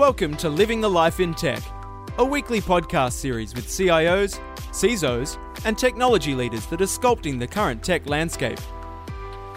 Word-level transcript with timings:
Welcome 0.00 0.34
to 0.38 0.48
Living 0.48 0.80
the 0.80 0.88
Life 0.88 1.20
in 1.20 1.34
Tech, 1.34 1.62
a 2.16 2.24
weekly 2.24 2.62
podcast 2.62 3.12
series 3.12 3.54
with 3.54 3.66
CIOs, 3.66 4.40
CISOs, 4.70 5.36
and 5.66 5.76
technology 5.76 6.34
leaders 6.34 6.64
that 6.68 6.80
are 6.80 6.86
sculpting 6.86 7.38
the 7.38 7.46
current 7.46 7.82
tech 7.82 8.06
landscape. 8.08 8.58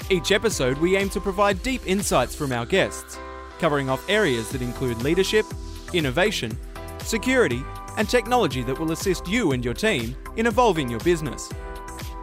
Each 0.10 0.34
episode, 0.34 0.78
we 0.80 0.98
aim 0.98 1.10
to 1.12 1.22
provide 1.22 1.64
deep 1.64 1.88
insights 1.88 2.36
from 2.36 2.52
our 2.52 2.66
guests, 2.66 3.18
covering 3.58 3.90
off 3.90 4.04
areas 4.10 4.50
that 4.50 4.62
include 4.62 5.02
leadership, 5.02 5.46
innovation, 5.94 6.58
security, 7.00 7.64
and 7.96 8.10
technology 8.10 8.64
that 8.64 8.78
will 8.78 8.92
assist 8.92 9.26
you 9.26 9.54
and 9.54 9.64
your 9.64 9.74
team 9.74 10.14
in 10.36 10.46
evolving 10.46 10.90
your 10.90 11.00
business. 11.00 11.50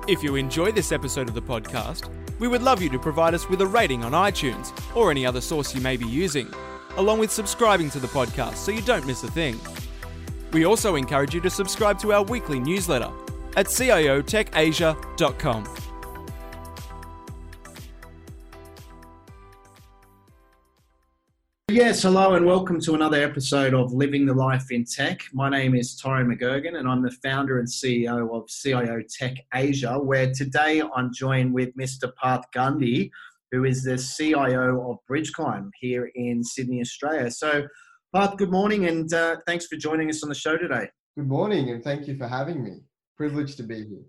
If 0.09 0.23
you 0.23 0.37
enjoy 0.37 0.73
this 0.73 0.93
episode 0.93 1.29
of 1.29 1.35
the 1.35 1.41
podcast, 1.41 2.11
we 2.39 2.49
would 2.49 2.63
love 2.63 2.83
you 2.83 2.91
to 2.91 2.99
provide 2.99 3.33
us 3.33 3.49
with 3.49 3.63
a 3.63 3.67
rating 3.67 4.05
on 4.05 4.13
iTunes 4.13 4.79
or 4.95 5.11
any 5.11 5.25
other 5.25 5.41
source 5.41 5.75
you 5.75 5.81
may 5.81 5.97
be 5.97 6.07
using, 6.07 6.53
along 6.97 7.19
with 7.19 7.31
subscribing 7.31 7.91
to 7.91 7.99
the 8.01 8.09
podcast 8.09 8.57
so 8.57 8.71
you 8.73 8.83
don't 8.83 9.07
miss 9.07 9.23
a 9.25 9.31
thing. 9.31 9.59
We 10.53 10.67
also 10.67 10.97
encourage 10.97 11.35
you 11.35 11.41
to 11.43 11.51
subscribe 11.51 11.99
to 12.01 12.13
our 12.13 12.23
weekly 12.25 12.59
newsletter 12.61 13.11
at 13.57 13.67
ciotechasia.com. 13.67 15.65
Yes, 21.71 22.03
hello 22.03 22.35
and 22.35 22.45
welcome 22.45 22.81
to 22.81 22.95
another 22.95 23.23
episode 23.23 23.75
of 23.75 23.93
Living 23.93 24.27
the 24.27 24.35
Life 24.35 24.73
in 24.73 24.85
Tech. 24.85 25.21
My 25.33 25.49
name 25.49 25.77
is 25.77 25.95
Torrin 26.03 26.27
McGurgan 26.27 26.77
and 26.77 26.89
I'm 26.89 27.01
the 27.01 27.13
founder 27.23 27.61
and 27.61 27.69
CEO 27.69 28.37
of 28.37 28.49
CIO 28.49 29.03
Tech 29.09 29.37
Asia, 29.55 29.97
where 29.97 30.33
today 30.33 30.83
I'm 30.97 31.15
joined 31.15 31.55
with 31.55 31.73
Mr. 31.77 32.13
Parth 32.17 32.45
Gandhi, 32.53 33.13
who 33.53 33.65
is 33.65 33.83
the 33.83 33.97
CIO 33.97 34.91
of 34.91 34.99
Bridgeclimb 35.11 35.71
here 35.81 36.11
in 36.15 36.43
Sydney, 36.43 36.81
Australia. 36.81 37.31
So, 37.31 37.67
Parth, 38.15 38.37
good 38.37 38.51
morning 38.51 38.87
and 38.87 39.13
uh, 39.13 39.37
thanks 39.47 39.67
for 39.67 39.77
joining 39.77 40.09
us 40.09 40.23
on 40.23 40.29
the 40.29 40.35
show 40.35 40.57
today. 40.57 40.89
Good 41.17 41.29
morning 41.29 41.71
and 41.71 41.83
thank 41.83 42.07
you 42.07 42.17
for 42.17 42.27
having 42.29 42.63
me. 42.63 42.81
Privileged 43.17 43.57
to 43.59 43.63
be 43.63 43.85
here. 43.87 44.05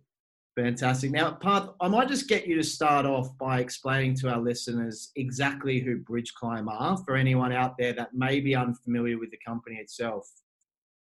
Fantastic. 0.56 1.12
Now, 1.12 1.32
Parth, 1.32 1.70
I 1.80 1.88
might 1.88 2.10
just 2.10 2.28
get 2.28 2.46
you 2.46 2.56
to 2.56 2.64
start 2.64 3.06
off 3.06 3.38
by 3.38 3.60
explaining 3.60 4.16
to 4.18 4.30
our 4.30 4.40
listeners 4.40 5.12
exactly 5.16 5.80
who 5.80 6.00
Bridgeclimb 6.00 6.68
are 6.68 6.98
for 7.06 7.16
anyone 7.16 7.54
out 7.54 7.78
there 7.78 7.94
that 7.94 8.14
may 8.14 8.42
be 8.42 8.56
unfamiliar 8.56 9.18
with 9.18 9.32
the 9.32 9.40
company 9.46 9.78
itself. 9.78 10.30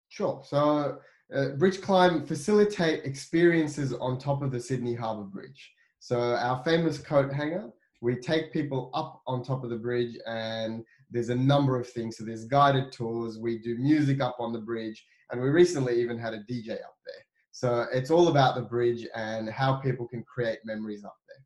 Sure. 0.07 0.41
So, 0.45 0.99
uh, 1.33 1.49
Bridgeclimb 1.57 2.27
facilitate 2.27 3.03
experiences 3.03 3.93
on 3.93 4.17
top 4.17 4.41
of 4.41 4.51
the 4.51 4.59
Sydney 4.59 4.95
Harbour 4.95 5.23
Bridge. 5.23 5.71
So, 5.99 6.19
our 6.19 6.63
famous 6.63 6.97
coat 6.97 7.33
hanger, 7.33 7.69
we 8.01 8.15
take 8.15 8.51
people 8.51 8.89
up 8.93 9.21
on 9.27 9.43
top 9.43 9.63
of 9.63 9.69
the 9.69 9.77
bridge, 9.77 10.17
and 10.25 10.83
there's 11.09 11.29
a 11.29 11.35
number 11.35 11.79
of 11.79 11.87
things. 11.87 12.17
So, 12.17 12.25
there's 12.25 12.45
guided 12.45 12.91
tours, 12.91 13.37
we 13.37 13.59
do 13.59 13.77
music 13.77 14.21
up 14.21 14.37
on 14.39 14.51
the 14.51 14.59
bridge, 14.59 15.03
and 15.31 15.41
we 15.41 15.49
recently 15.49 16.01
even 16.01 16.17
had 16.17 16.33
a 16.33 16.39
DJ 16.39 16.73
up 16.73 16.95
there. 17.05 17.25
So 17.51 17.85
it's 17.93 18.09
all 18.09 18.29
about 18.29 18.55
the 18.55 18.61
bridge 18.61 19.05
and 19.15 19.49
how 19.49 19.75
people 19.75 20.07
can 20.07 20.23
create 20.23 20.59
memories 20.63 21.03
up 21.03 21.15
there. 21.27 21.37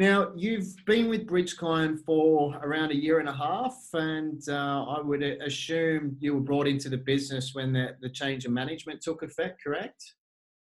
Now, 0.00 0.30
you've 0.36 0.76
been 0.86 1.08
with 1.08 1.26
Bridgeclimb 1.26 2.04
for 2.04 2.54
around 2.62 2.92
a 2.92 2.96
year 2.96 3.18
and 3.18 3.28
a 3.28 3.32
half, 3.32 3.76
and 3.94 4.40
uh, 4.48 4.84
I 4.84 5.00
would 5.00 5.22
assume 5.22 6.16
you 6.20 6.34
were 6.34 6.40
brought 6.40 6.68
into 6.68 6.88
the 6.88 6.98
business 6.98 7.52
when 7.52 7.72
the, 7.72 7.96
the 8.00 8.08
change 8.08 8.44
of 8.44 8.52
management 8.52 9.00
took 9.00 9.24
effect, 9.24 9.60
correct? 9.64 10.14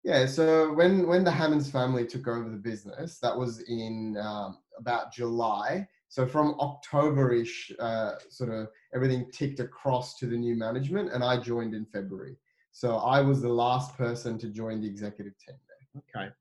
Yeah, 0.08 0.24
so 0.24 0.72
when, 0.72 1.06
when 1.06 1.22
the 1.22 1.30
Hammons 1.30 1.70
family 1.70 2.06
took 2.06 2.28
over 2.28 2.48
the 2.48 2.56
business, 2.56 3.18
that 3.18 3.36
was 3.36 3.60
in 3.68 4.16
um, 4.16 4.56
about 4.78 5.12
July. 5.12 5.86
So 6.08 6.26
from 6.26 6.54
October-ish, 6.60 7.72
uh, 7.78 8.12
sort 8.30 8.48
of 8.48 8.68
everything 8.94 9.30
ticked 9.30 9.60
across 9.60 10.16
to 10.20 10.26
the 10.26 10.34
new 10.38 10.56
management, 10.56 11.12
and 11.12 11.22
I 11.22 11.36
joined 11.36 11.74
in 11.74 11.84
February. 11.84 12.38
So 12.72 12.96
I 12.96 13.20
was 13.20 13.42
the 13.42 13.50
last 13.50 13.98
person 13.98 14.38
to 14.38 14.48
join 14.48 14.80
the 14.80 14.86
executive 14.86 15.34
team 15.46 15.56
there. 15.68 16.02
Okay. 16.22 16.32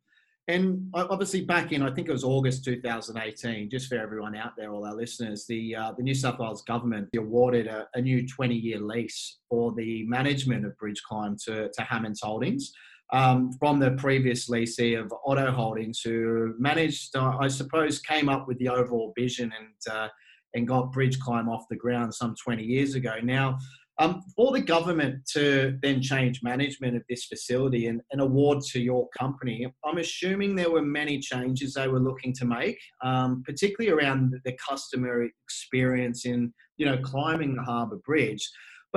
And 0.47 0.89
obviously, 0.94 1.44
back 1.44 1.73
in 1.73 1.81
I 1.81 1.91
think 1.91 2.07
it 2.07 2.13
was 2.13 2.23
August 2.23 2.63
2018, 2.63 3.69
just 3.69 3.89
for 3.89 3.95
everyone 3.95 4.33
out 4.33 4.53
there, 4.57 4.72
all 4.72 4.85
our 4.85 4.95
listeners, 4.95 5.45
the 5.45 5.75
uh, 5.75 5.91
the 5.91 6.03
New 6.03 6.13
South 6.13 6.39
Wales 6.39 6.61
government 6.61 7.09
awarded 7.17 7.67
a, 7.67 7.85
a 7.95 8.01
new 8.01 8.23
20-year 8.23 8.79
lease 8.79 9.39
for 9.50 9.73
the 9.73 10.06
management 10.06 10.66
of 10.66 10.72
Bridgeclimb 10.81 11.35
to 11.44 11.69
to 11.69 11.81
Hammons 11.81 12.22
Holdings 12.22 12.72
um, 13.12 13.53
from 13.53 13.79
the 13.79 13.91
previous 13.91 14.50
leasee 14.50 15.00
of 15.00 15.13
Otto 15.25 15.51
Holdings, 15.51 16.01
who 16.01 16.53
managed, 16.59 17.16
uh, 17.16 17.38
I 17.40 17.47
suppose, 17.47 18.00
came 18.00 18.29
up 18.29 18.47
with 18.47 18.57
the 18.59 18.69
overall 18.69 19.13
vision 19.18 19.51
and 19.57 19.95
uh, 19.95 20.07
and 20.53 20.68
got 20.68 20.94
Bridgeclimb 20.94 21.47
off 21.47 21.66
the 21.69 21.75
ground 21.75 22.13
some 22.13 22.34
20 22.41 22.63
years 22.63 22.95
ago. 22.95 23.16
Now, 23.22 23.57
um, 24.00 24.23
for 24.35 24.51
the 24.51 24.62
government 24.62 25.25
to 25.34 25.78
then 25.81 26.01
change 26.01 26.44
management 26.44 26.95
of 26.95 27.03
this 27.09 27.25
facility 27.25 27.88
and, 27.88 28.01
and, 28.12 28.22
award 28.22 28.62
to 28.72 28.79
your 28.79 29.07
company, 29.18 29.66
I'm 29.84 29.97
assuming 29.97 30.56
there 30.56 30.69
were 30.69 30.84
many 30.84 31.19
changes 31.19 31.74
they 31.74 31.88
were 31.88 32.00
looking 32.00 32.31
to 32.35 32.45
make, 32.45 32.78
um, 33.03 33.41
particularly 33.44 33.91
around 33.91 34.35
the 34.45 34.53
customer 34.53 35.28
experience 35.45 36.25
in 36.25 36.53
you 36.78 36.85
know 36.85 36.97
climbing 37.00 37.56
the 37.56 37.63
harbour 37.63 38.00
bridge. 38.06 38.47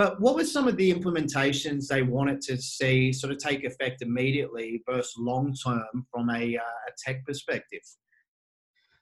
But 0.01 0.19
what 0.19 0.35
were 0.35 0.47
some 0.47 0.67
of 0.67 0.79
the 0.79 0.95
implementations 0.95 1.87
they 1.87 2.01
wanted 2.01 2.41
to 2.49 2.57
see 2.57 3.13
sort 3.13 3.35
of 3.35 3.39
take 3.39 3.65
effect 3.65 4.01
immediately 4.01 4.83
versus 4.89 5.13
long 5.19 5.55
term 5.63 6.07
from 6.11 6.31
a, 6.31 6.57
uh, 6.57 6.89
a 6.89 6.93
tech 6.97 7.23
perspective? 7.27 7.83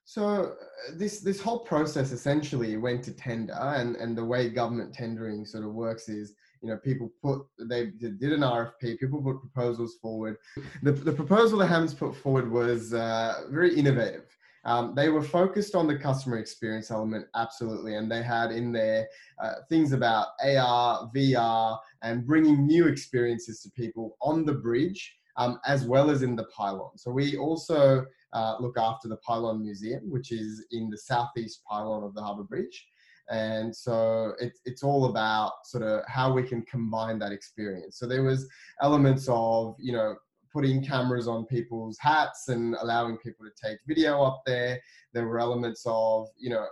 So 0.04 0.26
uh, 0.26 0.50
this 0.94 1.20
this 1.20 1.40
whole 1.40 1.60
process 1.60 2.10
essentially 2.10 2.76
went 2.78 3.04
to 3.04 3.12
tender, 3.12 3.52
and 3.52 3.94
and 3.94 4.18
the 4.18 4.24
way 4.24 4.48
government 4.48 4.92
tendering 4.92 5.46
sort 5.46 5.62
of 5.62 5.72
works 5.72 6.08
is 6.08 6.34
you 6.62 6.68
know 6.68 6.78
people 6.78 7.12
put 7.22 7.42
they 7.60 7.92
did 8.00 8.32
an 8.32 8.40
RFP, 8.40 8.98
people 8.98 9.22
put 9.22 9.38
proposals 9.38 9.98
forward. 10.02 10.36
The 10.82 10.90
the 10.90 11.12
proposal 11.12 11.60
that 11.60 11.68
Hammons 11.68 11.94
put 11.94 12.16
forward 12.16 12.50
was 12.50 12.92
uh, 12.92 13.44
very 13.50 13.72
innovative. 13.78 14.36
Um, 14.68 14.92
they 14.94 15.08
were 15.08 15.22
focused 15.22 15.74
on 15.74 15.86
the 15.86 15.96
customer 15.96 16.36
experience 16.36 16.90
element, 16.90 17.26
absolutely, 17.34 17.94
and 17.94 18.12
they 18.12 18.22
had 18.22 18.50
in 18.50 18.70
there 18.70 19.08
uh, 19.42 19.54
things 19.70 19.92
about 19.92 20.28
AR, 20.44 21.10
VR, 21.16 21.78
and 22.02 22.26
bringing 22.26 22.66
new 22.66 22.86
experiences 22.86 23.62
to 23.62 23.70
people 23.70 24.18
on 24.20 24.44
the 24.44 24.52
bridge 24.52 25.16
um, 25.38 25.58
as 25.64 25.86
well 25.86 26.10
as 26.10 26.22
in 26.22 26.36
the 26.36 26.44
pylon. 26.54 26.98
So 26.98 27.10
we 27.10 27.38
also 27.38 28.04
uh, 28.34 28.56
look 28.60 28.76
after 28.76 29.08
the 29.08 29.16
Pylon 29.18 29.62
Museum, 29.62 30.02
which 30.10 30.32
is 30.32 30.66
in 30.70 30.90
the 30.90 30.98
southeast 30.98 31.62
pylon 31.64 32.02
of 32.02 32.14
the 32.14 32.20
Harbour 32.20 32.42
Bridge. 32.42 32.88
And 33.30 33.74
so 33.74 34.32
it, 34.38 34.52
it's 34.66 34.82
all 34.82 35.06
about 35.06 35.52
sort 35.64 35.82
of 35.82 36.02
how 36.08 36.32
we 36.32 36.42
can 36.42 36.62
combine 36.62 37.18
that 37.20 37.32
experience. 37.32 37.98
So 37.98 38.06
there 38.06 38.22
was 38.22 38.46
elements 38.82 39.28
of, 39.30 39.76
you 39.78 39.92
know, 39.92 40.16
putting 40.58 40.84
cameras 40.84 41.28
on 41.28 41.46
people's 41.46 41.96
hats 42.00 42.48
and 42.48 42.74
allowing 42.82 43.16
people 43.18 43.46
to 43.46 43.52
take 43.64 43.78
video 43.86 44.20
up 44.24 44.42
there. 44.44 44.80
There 45.12 45.24
were 45.24 45.38
elements 45.38 45.84
of, 45.86 46.26
you 46.36 46.50
know, 46.50 46.66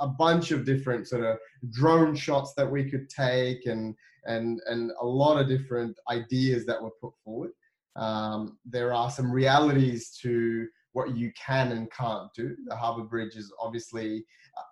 a, 0.00 0.08
bunch 0.08 0.50
of 0.50 0.64
different 0.64 1.06
sort 1.06 1.22
of 1.22 1.38
drone 1.70 2.16
shots 2.16 2.54
that 2.56 2.68
we 2.68 2.90
could 2.90 3.08
take 3.08 3.66
and, 3.66 3.94
and, 4.24 4.60
and 4.66 4.90
a 5.00 5.06
lot 5.06 5.40
of 5.40 5.46
different 5.46 5.96
ideas 6.10 6.66
that 6.66 6.82
were 6.82 6.90
put 7.00 7.12
forward. 7.24 7.52
Um, 7.94 8.58
there 8.64 8.92
are 8.92 9.12
some 9.12 9.30
realities 9.30 10.10
to 10.22 10.66
what 10.90 11.16
you 11.16 11.30
can 11.40 11.70
and 11.70 11.88
can't 11.92 12.34
do. 12.34 12.56
The 12.66 12.74
Harbour 12.74 13.04
Bridge 13.04 13.36
is 13.36 13.52
obviously 13.62 14.24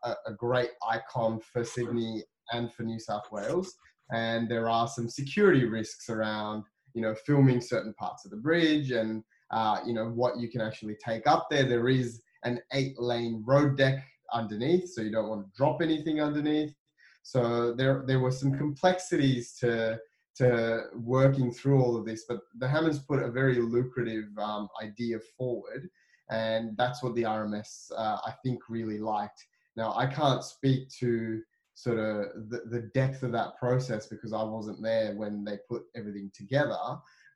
a, 0.02 0.14
a, 0.26 0.32
great 0.32 0.70
icon 0.84 1.38
for 1.38 1.62
Sydney 1.62 2.24
and 2.50 2.72
for 2.72 2.82
New 2.82 2.98
South 2.98 3.30
Wales, 3.30 3.72
and 4.10 4.48
there 4.48 4.68
are 4.68 4.88
some 4.88 5.08
security 5.08 5.64
risks 5.64 6.08
around, 6.10 6.64
you 6.96 7.02
know, 7.02 7.14
filming 7.14 7.60
certain 7.60 7.92
parts 7.94 8.24
of 8.24 8.30
the 8.30 8.38
bridge 8.38 8.90
and 8.90 9.22
uh, 9.50 9.78
you 9.86 9.92
know 9.92 10.06
what 10.08 10.40
you 10.40 10.50
can 10.50 10.62
actually 10.62 10.96
take 11.04 11.26
up 11.26 11.46
there. 11.50 11.64
There 11.64 11.88
is 11.88 12.22
an 12.42 12.58
eight-lane 12.72 13.44
road 13.46 13.76
deck 13.76 14.02
underneath, 14.32 14.88
so 14.88 15.02
you 15.02 15.12
don't 15.12 15.28
want 15.28 15.44
to 15.44 15.52
drop 15.56 15.82
anything 15.82 16.20
underneath. 16.20 16.74
So 17.22 17.74
there 17.74 18.02
there 18.06 18.20
were 18.20 18.32
some 18.32 18.56
complexities 18.56 19.52
to 19.60 19.98
to 20.36 20.84
working 20.94 21.52
through 21.52 21.82
all 21.82 21.96
of 21.96 22.06
this. 22.06 22.24
But 22.26 22.40
the 22.58 22.66
Hammons 22.66 22.98
put 22.98 23.22
a 23.22 23.30
very 23.30 23.60
lucrative 23.60 24.26
um, 24.38 24.68
idea 24.82 25.18
forward, 25.36 25.90
and 26.30 26.76
that's 26.78 27.02
what 27.02 27.14
the 27.14 27.24
RMS 27.24 27.90
uh, 27.96 28.18
I 28.24 28.32
think 28.42 28.60
really 28.70 28.98
liked. 28.98 29.44
Now 29.76 29.94
I 29.94 30.06
can't 30.06 30.42
speak 30.42 30.88
to 31.00 31.42
sort 31.76 31.98
of 31.98 32.48
the, 32.48 32.62
the 32.70 32.90
depth 32.94 33.22
of 33.22 33.32
that 33.32 33.56
process 33.58 34.06
because 34.06 34.32
I 34.32 34.42
wasn't 34.42 34.82
there 34.82 35.14
when 35.14 35.44
they 35.44 35.58
put 35.68 35.82
everything 35.94 36.30
together. 36.34 36.78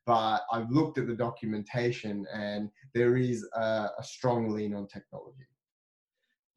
But 0.06 0.40
I've 0.50 0.70
looked 0.70 0.96
at 0.96 1.06
the 1.06 1.14
documentation, 1.14 2.26
and 2.32 2.70
there 2.94 3.16
is 3.16 3.46
a, 3.54 3.90
a 3.98 4.02
strong 4.02 4.48
lean 4.48 4.75
on 4.75 4.88
technology. 4.88 5.46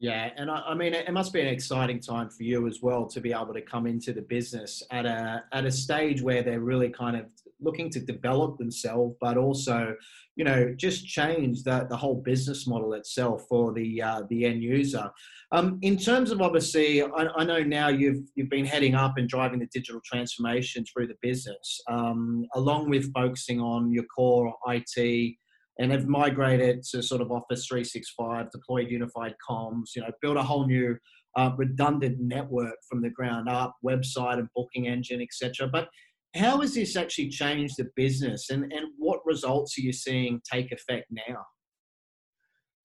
Yeah, 0.00 0.30
and 0.36 0.50
I, 0.50 0.60
I, 0.60 0.74
mean, 0.74 0.92
it 0.92 1.12
must 1.12 1.32
be 1.32 1.40
an 1.40 1.46
exciting 1.46 2.00
time 2.00 2.28
for 2.28 2.42
you 2.42 2.66
as 2.66 2.82
well 2.82 3.06
to 3.06 3.20
be 3.20 3.32
able 3.32 3.54
to 3.54 3.62
come 3.62 3.86
into 3.86 4.12
the 4.12 4.22
business 4.22 4.82
at 4.90 5.06
a 5.06 5.44
at 5.52 5.64
a 5.64 5.70
stage 5.70 6.20
where 6.20 6.42
they're 6.42 6.60
really 6.60 6.90
kind 6.90 7.16
of 7.16 7.26
looking 7.60 7.90
to 7.90 8.00
develop 8.00 8.58
themselves, 8.58 9.16
but 9.20 9.36
also, 9.36 9.94
you 10.36 10.44
know, 10.44 10.74
just 10.76 11.06
change 11.06 11.62
the, 11.62 11.86
the 11.88 11.96
whole 11.96 12.16
business 12.16 12.66
model 12.66 12.94
itself 12.94 13.46
for 13.48 13.72
the 13.72 14.02
uh, 14.02 14.22
the 14.28 14.44
end 14.44 14.62
user. 14.62 15.10
Um, 15.52 15.78
in 15.82 15.96
terms 15.96 16.30
of 16.30 16.42
obviously, 16.42 17.02
I, 17.02 17.26
I, 17.36 17.44
know 17.44 17.62
now 17.62 17.88
you've 17.88 18.28
you've 18.34 18.50
been 18.50 18.66
heading 18.66 18.94
up 18.94 19.14
and 19.16 19.28
driving 19.28 19.60
the 19.60 19.68
digital 19.72 20.00
transformation 20.04 20.84
through 20.84 21.06
the 21.06 21.16
business, 21.22 21.80
um, 21.88 22.46
along 22.54 22.90
with 22.90 23.12
focusing 23.12 23.60
on 23.60 23.92
your 23.92 24.04
core 24.04 24.52
IT 24.66 25.36
and 25.78 25.90
have 25.90 26.06
migrated 26.06 26.82
to 26.82 27.02
sort 27.02 27.20
of 27.20 27.32
Office 27.32 27.66
365, 27.66 28.50
deployed 28.50 28.90
unified 28.90 29.34
comms, 29.48 29.94
you 29.96 30.02
know, 30.02 30.10
built 30.22 30.36
a 30.36 30.42
whole 30.42 30.66
new 30.66 30.96
uh, 31.36 31.50
redundant 31.56 32.18
network 32.20 32.76
from 32.88 33.02
the 33.02 33.10
ground 33.10 33.48
up, 33.48 33.74
website 33.84 34.38
and 34.38 34.48
booking 34.54 34.86
engine, 34.86 35.20
etc. 35.20 35.68
But 35.68 35.88
how 36.34 36.60
has 36.60 36.74
this 36.74 36.96
actually 36.96 37.28
changed 37.28 37.74
the 37.78 37.90
business 37.96 38.50
and, 38.50 38.72
and 38.72 38.88
what 38.98 39.20
results 39.24 39.78
are 39.78 39.82
you 39.82 39.92
seeing 39.92 40.40
take 40.50 40.72
effect 40.72 41.06
now? 41.10 41.44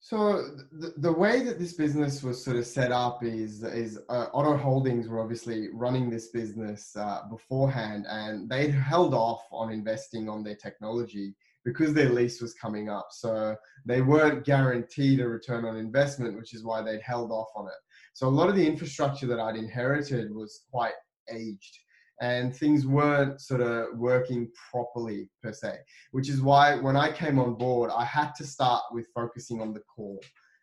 So 0.02 0.56
the, 0.72 0.94
the 0.98 1.12
way 1.12 1.44
that 1.44 1.60
this 1.60 1.74
business 1.74 2.24
was 2.24 2.44
sort 2.44 2.56
of 2.56 2.66
set 2.66 2.92
up 2.92 3.22
is 3.24 3.64
is 3.64 4.00
uh, 4.08 4.28
Otto 4.34 4.56
Holdings 4.56 5.10
were 5.10 5.20
obviously 5.20 5.68
running 5.74 6.10
this 6.10 6.28
business 6.28 6.96
uh, 6.96 7.24
beforehand, 7.30 8.06
and 8.08 8.50
they'd 8.50 8.72
held 8.74 9.14
off 9.14 9.42
on 9.52 9.74
investing 9.74 10.30
on 10.30 10.42
their 10.42 10.56
technology 10.56 11.36
because 11.66 11.94
their 11.94 12.10
lease 12.10 12.42
was 12.42 12.54
coming 12.54 12.90
up. 12.90 13.08
So 13.12 13.56
they 13.86 14.02
weren't 14.02 14.46
guaranteed 14.46 15.20
a 15.20 15.28
return 15.28 15.66
on 15.66 15.76
investment, 15.76 16.38
which 16.38 16.54
is 16.54 16.64
why 16.64 16.82
they'd 16.82 17.02
held 17.02 17.32
off 17.32 17.50
on 17.56 17.68
it. 17.68 17.74
So 18.14 18.28
a 18.28 18.30
lot 18.30 18.50
of 18.50 18.56
the 18.56 18.66
infrastructure 18.66 19.28
that 19.28 19.40
I'd 19.40 19.56
inherited 19.56 20.34
was 20.34 20.64
quite 20.72 20.94
aged 21.32 21.78
and 22.22 22.56
things 22.56 22.86
weren't 22.86 23.40
sort 23.40 23.62
of 23.62 23.98
working 23.98 24.50
properly 24.72 25.30
per 25.42 25.54
se, 25.54 25.78
which 26.12 26.30
is 26.30 26.42
why 26.42 26.76
when 26.76 26.98
I 26.98 27.12
came 27.12 27.40
on 27.40 27.56
board, 27.56 27.92
I 27.96 28.04
had 28.04 28.34
to 28.36 28.46
start 28.46 28.84
with 28.92 29.08
focusing 29.16 29.62
on 29.62 29.74
the 29.74 29.82
core. 29.82 30.20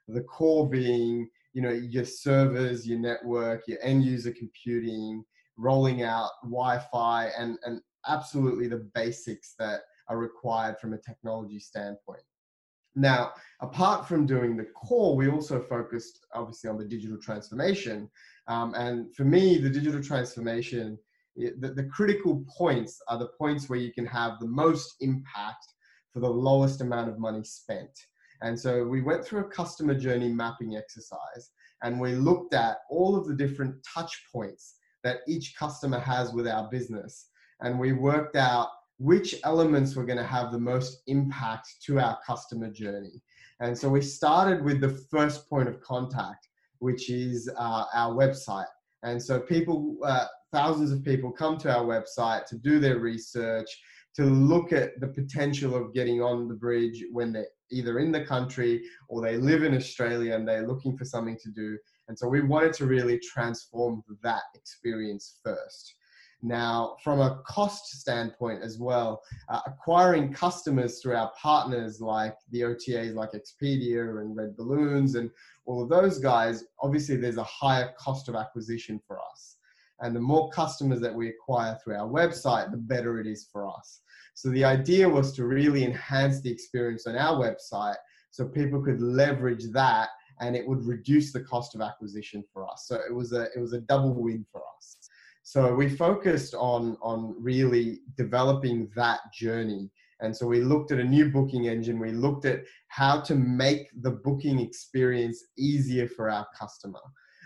The 0.08 0.22
core 0.22 0.68
being, 0.68 1.28
you 1.54 1.62
know, 1.62 1.70
your 1.70 2.04
servers, 2.04 2.86
your 2.86 2.98
network, 2.98 3.62
your 3.66 3.78
end 3.82 4.04
user 4.04 4.32
computing, 4.32 5.24
rolling 5.56 6.02
out 6.02 6.30
Wi-Fi, 6.44 7.30
and 7.38 7.58
and 7.64 7.80
absolutely 8.06 8.68
the 8.68 8.88
basics 8.94 9.54
that 9.58 9.80
are 10.08 10.18
required 10.18 10.78
from 10.78 10.92
a 10.92 10.98
technology 10.98 11.58
standpoint. 11.58 12.22
Now, 12.94 13.32
apart 13.60 14.08
from 14.08 14.24
doing 14.24 14.56
the 14.56 14.64
core, 14.64 15.14
we 15.16 15.28
also 15.28 15.60
focused 15.60 16.26
obviously 16.32 16.70
on 16.70 16.78
the 16.78 16.84
digital 16.84 17.18
transformation. 17.18 18.10
Um, 18.48 18.72
and 18.74 19.14
for 19.14 19.24
me, 19.24 19.58
the 19.58 19.68
digital 19.68 20.02
transformation 20.02 20.98
the, 21.36 21.72
the 21.74 21.84
critical 21.84 22.44
points 22.56 23.00
are 23.08 23.18
the 23.18 23.28
points 23.38 23.68
where 23.68 23.78
you 23.78 23.92
can 23.92 24.06
have 24.06 24.38
the 24.40 24.46
most 24.46 24.96
impact 25.00 25.66
for 26.12 26.20
the 26.20 26.28
lowest 26.28 26.80
amount 26.80 27.10
of 27.10 27.18
money 27.18 27.44
spent. 27.44 27.90
And 28.42 28.58
so 28.58 28.84
we 28.84 29.02
went 29.02 29.24
through 29.24 29.40
a 29.40 29.50
customer 29.50 29.94
journey 29.94 30.28
mapping 30.28 30.76
exercise 30.76 31.50
and 31.82 32.00
we 32.00 32.14
looked 32.14 32.54
at 32.54 32.78
all 32.90 33.16
of 33.16 33.26
the 33.26 33.34
different 33.34 33.74
touch 33.94 34.24
points 34.32 34.76
that 35.04 35.18
each 35.28 35.54
customer 35.58 35.98
has 35.98 36.32
with 36.32 36.48
our 36.48 36.68
business. 36.70 37.28
And 37.60 37.78
we 37.78 37.92
worked 37.92 38.36
out 38.36 38.68
which 38.98 39.34
elements 39.44 39.94
were 39.94 40.04
going 40.04 40.18
to 40.18 40.24
have 40.24 40.52
the 40.52 40.58
most 40.58 41.02
impact 41.06 41.68
to 41.84 42.00
our 42.00 42.18
customer 42.26 42.70
journey. 42.70 43.22
And 43.60 43.76
so 43.76 43.88
we 43.88 44.02
started 44.02 44.64
with 44.64 44.80
the 44.80 45.04
first 45.10 45.48
point 45.48 45.68
of 45.68 45.80
contact, 45.80 46.48
which 46.78 47.10
is 47.10 47.50
uh, 47.56 47.84
our 47.94 48.14
website. 48.14 48.66
And 49.02 49.22
so 49.22 49.40
people, 49.40 49.96
uh, 50.04 50.26
thousands 50.52 50.92
of 50.92 51.04
people 51.04 51.30
come 51.30 51.58
to 51.58 51.74
our 51.74 51.84
website 51.84 52.46
to 52.46 52.56
do 52.56 52.78
their 52.78 52.98
research, 52.98 53.68
to 54.16 54.24
look 54.24 54.72
at 54.72 54.98
the 55.00 55.08
potential 55.08 55.74
of 55.74 55.92
getting 55.92 56.22
on 56.22 56.48
the 56.48 56.54
bridge 56.54 57.04
when 57.12 57.32
they're 57.32 57.48
either 57.70 57.98
in 57.98 58.12
the 58.12 58.24
country 58.24 58.82
or 59.08 59.20
they 59.20 59.36
live 59.36 59.62
in 59.62 59.74
Australia 59.74 60.34
and 60.34 60.46
they're 60.46 60.66
looking 60.66 60.96
for 60.96 61.04
something 61.04 61.36
to 61.42 61.50
do. 61.50 61.76
And 62.08 62.18
so 62.18 62.28
we 62.28 62.40
wanted 62.40 62.72
to 62.74 62.86
really 62.86 63.18
transform 63.18 64.02
that 64.22 64.42
experience 64.54 65.38
first. 65.42 65.96
Now, 66.46 66.96
from 67.02 67.20
a 67.20 67.42
cost 67.44 68.00
standpoint 68.00 68.62
as 68.62 68.78
well, 68.78 69.20
uh, 69.48 69.62
acquiring 69.66 70.32
customers 70.32 71.00
through 71.00 71.16
our 71.16 71.32
partners 71.36 72.00
like 72.00 72.36
the 72.52 72.60
OTAs 72.60 73.16
like 73.16 73.30
Expedia 73.32 74.20
and 74.20 74.36
Red 74.36 74.56
Balloons 74.56 75.16
and 75.16 75.28
all 75.64 75.82
of 75.82 75.88
those 75.88 76.20
guys, 76.20 76.62
obviously 76.80 77.16
there's 77.16 77.36
a 77.36 77.42
higher 77.42 77.92
cost 77.98 78.28
of 78.28 78.36
acquisition 78.36 79.00
for 79.08 79.18
us. 79.18 79.56
And 79.98 80.14
the 80.14 80.20
more 80.20 80.48
customers 80.50 81.00
that 81.00 81.12
we 81.12 81.30
acquire 81.30 81.76
through 81.82 81.96
our 81.96 82.08
website, 82.08 82.70
the 82.70 82.76
better 82.76 83.18
it 83.18 83.26
is 83.26 83.48
for 83.50 83.66
us. 83.66 84.02
So 84.34 84.48
the 84.50 84.64
idea 84.64 85.08
was 85.08 85.32
to 85.32 85.46
really 85.46 85.82
enhance 85.82 86.40
the 86.42 86.52
experience 86.52 87.08
on 87.08 87.16
our 87.16 87.40
website 87.40 87.96
so 88.30 88.46
people 88.46 88.80
could 88.80 89.00
leverage 89.00 89.64
that 89.72 90.10
and 90.40 90.54
it 90.54 90.64
would 90.68 90.86
reduce 90.86 91.32
the 91.32 91.40
cost 91.40 91.74
of 91.74 91.80
acquisition 91.80 92.44
for 92.52 92.70
us. 92.70 92.84
So 92.86 93.00
it 93.04 93.12
was 93.12 93.32
a 93.32 93.48
it 93.56 93.58
was 93.58 93.72
a 93.72 93.80
double 93.80 94.14
win 94.14 94.46
for 94.52 94.62
us. 94.76 95.05
So 95.48 95.72
we 95.72 95.88
focused 95.88 96.56
on 96.56 96.98
on 97.00 97.36
really 97.38 98.00
developing 98.16 98.90
that 98.96 99.20
journey. 99.32 99.92
And 100.18 100.36
so 100.36 100.44
we 100.44 100.60
looked 100.60 100.90
at 100.90 100.98
a 100.98 101.04
new 101.04 101.30
booking 101.30 101.68
engine. 101.68 102.00
We 102.00 102.10
looked 102.10 102.46
at 102.46 102.64
how 102.88 103.20
to 103.20 103.36
make 103.36 103.86
the 104.02 104.10
booking 104.10 104.58
experience 104.58 105.44
easier 105.56 106.08
for 106.08 106.28
our 106.28 106.48
customer. 106.58 106.98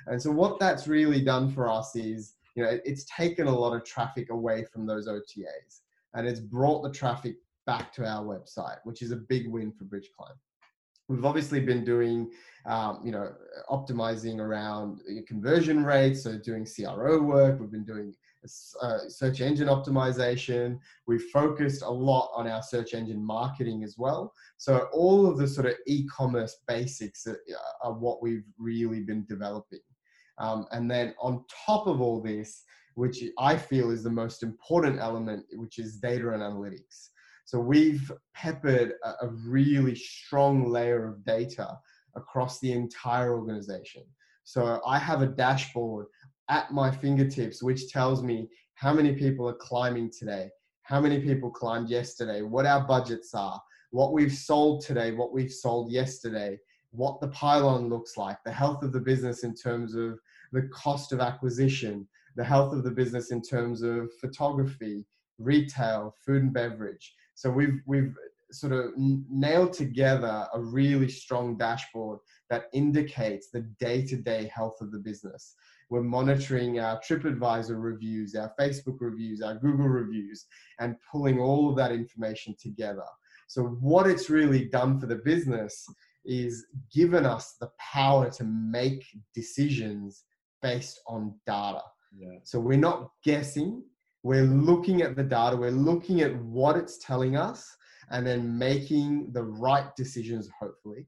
And 0.07 0.21
so 0.21 0.31
what 0.31 0.59
that's 0.59 0.89
really 0.89 1.21
done 1.23 1.51
for 1.53 1.69
us 1.69 1.95
is 1.95 2.37
you 2.57 2.63
know, 2.63 2.79
it's 2.87 3.05
taken 3.05 3.49
a 3.49 3.59
lot 3.59 3.77
of 3.77 3.85
traffic 3.85 4.31
away 4.31 4.65
from 4.73 4.87
those 4.87 5.07
OTAs 5.07 5.83
and 6.15 6.27
it's 6.27 6.41
brought 6.41 6.83
the 6.83 6.91
traffic 6.91 7.37
back 7.67 7.93
to 7.93 8.07
our 8.07 8.25
website, 8.25 8.79
which 8.85 9.03
is 9.03 9.11
a 9.11 9.17
big 9.17 9.47
win 9.47 9.73
for 9.73 9.85
Bridgeclimb. 9.85 10.39
We've 11.11 11.25
obviously 11.25 11.59
been 11.59 11.85
doing, 11.85 12.31
um, 12.67 13.01
you 13.05 13.11
know, 13.11 13.33
optimizing 13.69 14.39
around 14.39 15.01
conversion 15.27 15.85
rates, 15.85 16.23
so 16.23 16.39
doing 16.39 16.65
CRO 16.65 17.21
work. 17.21 17.59
We've 17.59 17.73
been 17.73 17.85
doing 17.85 18.15
uh, 18.81 18.99
search 19.09 19.41
engine 19.41 19.67
optimization. 19.67 20.79
We've 21.09 21.25
focused 21.33 21.83
a 21.83 21.91
lot 21.91 22.31
on 22.33 22.47
our 22.47 22.63
search 22.63 22.95
engine 22.95 23.21
marketing 23.27 23.83
as 23.83 23.97
well. 23.99 24.33
So 24.57 24.89
all 24.93 25.27
of 25.27 25.37
the 25.37 25.49
sort 25.49 25.67
of 25.67 25.75
e-commerce 25.89 26.59
basics 26.69 27.27
are, 27.27 27.41
are 27.83 27.93
what 27.93 28.23
we've 28.23 28.47
really 28.57 29.01
been 29.01 29.27
developing. 29.29 29.81
Um, 30.39 30.67
and 30.71 30.89
then 30.89 31.13
on 31.21 31.45
top 31.67 31.89
of 31.89 32.01
all 32.01 32.23
this, 32.23 32.63
which 32.95 33.21
I 33.37 33.57
feel 33.57 33.91
is 33.91 34.05
the 34.05 34.11
most 34.11 34.45
important 34.45 35.01
element, 35.01 35.45
which 35.55 35.81
is 35.81 35.97
data 35.97 36.31
and 36.31 36.41
analytics. 36.43 37.09
So 37.51 37.59
we've 37.59 38.13
peppered 38.33 38.93
a, 39.03 39.27
a 39.27 39.29
really 39.45 39.97
strong 39.97 40.71
layer 40.71 41.05
of 41.05 41.25
data 41.25 41.77
across 42.15 42.61
the 42.61 42.71
entire 42.71 43.37
organization. 43.37 44.05
So 44.45 44.81
I 44.87 45.01
have 45.01 45.21
a 45.23 45.27
dashboard 45.27 46.07
at 46.49 46.71
my 46.71 46.93
fingertips, 46.93 47.61
which 47.61 47.89
tells 47.91 48.23
me 48.23 48.49
how 48.75 48.95
many 48.95 49.15
people 49.15 49.49
are 49.49 49.55
climbing 49.55 50.13
today, 50.17 50.49
how 50.85 51.01
many 51.01 51.19
people 51.23 51.51
climbed 51.51 51.91
yesterday, 51.91 52.43
what 52.43 52.67
our 52.67 52.87
budgets 52.87 53.35
are, 53.35 53.61
what 53.91 54.13
we've 54.13 54.33
sold 54.33 54.85
today, 54.87 55.11
what 55.11 55.33
we've 55.33 55.53
sold 55.53 55.91
yesterday, 55.91 56.57
what 56.93 57.21
the 57.21 57.29
pylon 57.31 57.89
looks 57.89 58.17
like, 58.17 58.39
the 58.45 58.53
health 58.53 58.85
of 58.85 58.93
the 58.93 59.01
business 59.01 59.43
in 59.43 59.57
terms 59.57 59.97
of 59.97 60.21
the 60.53 60.69
cost 60.73 61.11
of 61.11 61.19
acquisition, 61.19 62.07
the 62.37 62.45
health 62.45 62.73
of 62.73 62.85
the 62.85 62.93
business 62.93 63.33
in 63.33 63.43
terms 63.43 63.83
of 63.83 64.09
photography, 64.21 65.05
retail, 65.41 66.15
food 66.25 66.45
and 66.45 66.53
beverage. 66.53 67.13
So 67.41 67.49
we've 67.49 67.81
we've 67.87 68.15
sort 68.53 68.75
of 68.75 68.91
nailed 68.99 69.73
together 69.73 70.47
a 70.53 70.61
really 70.61 71.09
strong 71.09 71.57
dashboard 71.57 72.19
that 72.51 72.65
indicates 72.75 73.49
the 73.49 73.63
day-to-day 73.79 74.51
health 74.55 74.77
of 74.83 74.93
the 74.93 74.99
business. 74.99 75.55
We're 75.89 76.03
monitoring 76.03 76.81
our 76.81 77.01
TripAdvisor 77.01 77.83
reviews, 77.83 78.35
our 78.35 78.53
Facebook 78.61 78.99
reviews, 79.01 79.41
our 79.41 79.55
Google 79.55 79.89
reviews, 79.89 80.45
and 80.81 80.97
pulling 81.11 81.41
all 81.41 81.71
of 81.71 81.77
that 81.77 81.93
information 81.93 82.55
together. 82.61 83.07
So 83.49 83.63
what 83.81 84.07
it's 84.07 84.29
really 84.29 84.67
done 84.67 85.01
for 85.01 85.07
the 85.07 85.23
business 85.25 85.87
is 86.27 86.67
given 86.93 87.25
us 87.25 87.57
the 87.59 87.71
power 87.79 88.29
to 88.33 88.45
make 88.45 89.03
decisions 89.35 90.25
based 90.61 91.01
on 91.07 91.35
data. 91.47 91.81
Yeah. 92.15 92.41
So 92.43 92.61
we're 92.61 92.77
not 92.77 93.13
guessing, 93.25 93.83
we're 94.23 94.45
looking 94.45 95.03
at 95.03 95.17
the 95.17 95.23
data, 95.23 95.57
we're 95.57 95.71
looking 95.71 96.21
at 96.21 96.37
what 96.43 96.77
it's 96.77 96.99
telling 96.99 97.37
us, 97.37 97.77
and 98.11 98.27
then 98.27 98.59
making 98.59 99.33
the 99.33 99.43
right 99.43 99.95
decisions, 99.97 100.49
hopefully, 100.59 101.07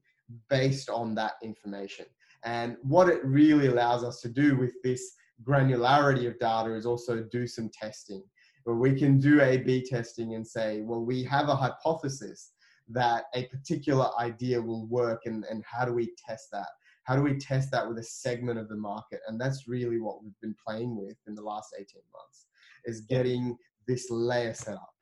based 0.49 0.89
on 0.89 1.13
that 1.15 1.33
information. 1.43 2.05
And 2.45 2.77
what 2.81 3.09
it 3.09 3.23
really 3.23 3.67
allows 3.67 4.03
us 4.03 4.21
to 4.21 4.29
do 4.29 4.57
with 4.57 4.73
this 4.83 5.13
granularity 5.43 6.27
of 6.27 6.39
data 6.39 6.73
is 6.73 6.85
also 6.85 7.23
do 7.31 7.45
some 7.47 7.69
testing 7.69 8.23
where 8.63 8.77
we 8.77 8.97
can 8.97 9.19
do 9.19 9.41
A 9.41 9.57
B 9.57 9.85
testing 9.85 10.35
and 10.35 10.47
say, 10.47 10.81
well, 10.81 11.03
we 11.03 11.23
have 11.23 11.49
a 11.49 11.55
hypothesis 11.55 12.53
that 12.89 13.25
a 13.35 13.45
particular 13.47 14.09
idea 14.19 14.61
will 14.61 14.85
work, 14.87 15.21
and, 15.25 15.43
and 15.49 15.63
how 15.65 15.85
do 15.85 15.93
we 15.93 16.13
test 16.27 16.47
that? 16.51 16.67
how 17.03 17.15
do 17.15 17.21
we 17.21 17.37
test 17.37 17.69
that 17.71 17.87
with 17.87 17.97
a 17.97 18.03
segment 18.03 18.57
of 18.57 18.69
the 18.69 18.75
market 18.75 19.19
and 19.27 19.39
that's 19.39 19.67
really 19.67 19.99
what 19.99 20.23
we've 20.23 20.39
been 20.41 20.55
playing 20.65 20.95
with 20.95 21.17
in 21.27 21.35
the 21.35 21.41
last 21.41 21.75
18 21.77 21.85
months 22.13 22.47
is 22.85 23.01
getting 23.01 23.57
this 23.87 24.07
layer 24.09 24.53
set 24.53 24.75
up 24.75 24.93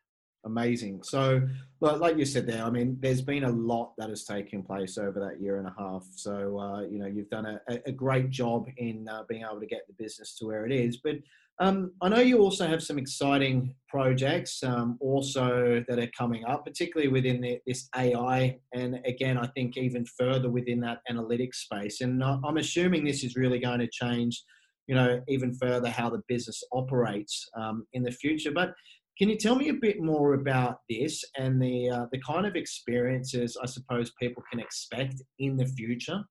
Amazing. 0.44 1.04
So, 1.04 1.48
like 1.82 2.18
you 2.18 2.26
said 2.26 2.48
there, 2.48 2.64
I 2.64 2.72
mean, 2.72 2.98
there's 3.00 3.22
been 3.22 3.44
a 3.44 3.52
lot 3.52 3.94
that 3.98 4.10
has 4.10 4.24
taken 4.24 4.64
place 4.64 4.98
over 4.98 5.20
that 5.20 5.40
year 5.40 5.58
and 5.58 5.68
a 5.68 5.76
half. 5.78 6.04
So, 6.16 6.60
uh, 6.60 6.82
you 6.82 6.98
know, 6.98 7.06
you've 7.06 7.30
done 7.30 7.46
a, 7.46 7.80
a 7.86 7.92
great 7.92 8.32
job 8.32 8.66
in 8.78 9.08
uh, 9.08 9.22
being 9.30 9.44
able 9.44 9.60
to 9.60 9.68
get 9.68 9.86
the 9.88 9.94
business 10.00 10.36
to 10.38 10.48
where 10.48 10.66
it 10.66 10.72
is. 10.72 10.98
But 10.98 11.18
um, 11.60 11.92
I 12.02 12.10
know 12.10 12.22
you 12.22 12.40
also 12.40 12.66
have 12.66 12.82
some 12.82 12.98
exciting 12.98 13.76
projects 13.88 14.64
um, 14.64 14.98
also 15.00 15.84
that 15.88 16.00
are 16.00 16.10
coming 16.18 16.44
up, 16.46 16.66
particularly 16.66 17.12
within 17.12 17.40
the, 17.40 17.60
this 17.68 17.88
AI. 17.96 18.58
And 18.74 19.00
again, 19.06 19.38
I 19.38 19.46
think 19.48 19.78
even 19.78 20.06
further 20.06 20.50
within 20.50 20.80
that 20.80 21.02
analytics 21.12 21.56
space. 21.56 22.02
And 22.02 22.24
I'm 22.24 22.58
assuming 22.58 23.06
this 23.06 23.24
is 23.24 23.36
really 23.36 23.60
going 23.60 23.80
to 23.80 23.90
change 23.92 24.44
you 24.92 24.98
know 24.98 25.22
even 25.30 25.56
further 25.56 25.90
how 25.90 26.10
the 26.10 26.22
business 26.28 26.62
operates 26.74 27.48
um, 27.56 27.88
in 27.94 28.04
the 28.04 28.12
future 28.12 28.52
but 28.52 28.74
can 29.18 29.30
you 29.30 29.38
tell 29.38 29.56
me 29.56 29.70
a 29.70 29.74
bit 29.74 30.02
more 30.02 30.34
about 30.34 30.80
this 30.90 31.24
and 31.38 31.62
the 31.62 31.90
uh, 31.90 32.06
the 32.12 32.20
kind 32.22 32.46
of 32.46 32.56
experiences 32.56 33.58
I 33.62 33.68
suppose 33.68 34.12
people 34.20 34.44
can 34.50 34.60
expect 34.60 35.22
in 35.40 35.58
the 35.58 35.66
future? 35.66 36.24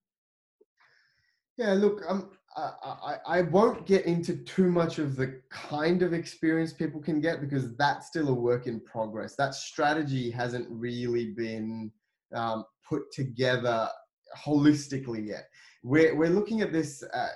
Yeah, 1.57 1.75
look, 1.75 2.03
um, 2.09 2.31
I, 2.57 2.73
I, 2.83 3.17
I 3.27 3.43
won't 3.43 3.87
get 3.87 4.07
into 4.07 4.39
too 4.45 4.73
much 4.73 4.99
of 4.99 5.15
the 5.15 5.41
kind 5.51 6.03
of 6.03 6.13
experience 6.13 6.73
people 6.73 7.01
can 7.01 7.21
get 7.21 7.41
because 7.41 7.77
that's 7.77 8.09
still 8.09 8.29
a 8.31 8.35
work 8.35 8.67
in 8.67 8.81
progress. 8.81 9.37
That 9.37 9.55
strategy 9.55 10.31
hasn't 10.31 10.67
really 10.69 11.27
been 11.27 11.93
um, 12.35 12.65
put 12.89 13.13
together 13.13 13.89
holistically 14.37 15.29
yet. 15.29 15.45
We're, 15.83 16.17
we're 16.17 16.31
looking 16.31 16.61
at 16.61 16.73
this 16.73 17.03
uh, 17.03 17.29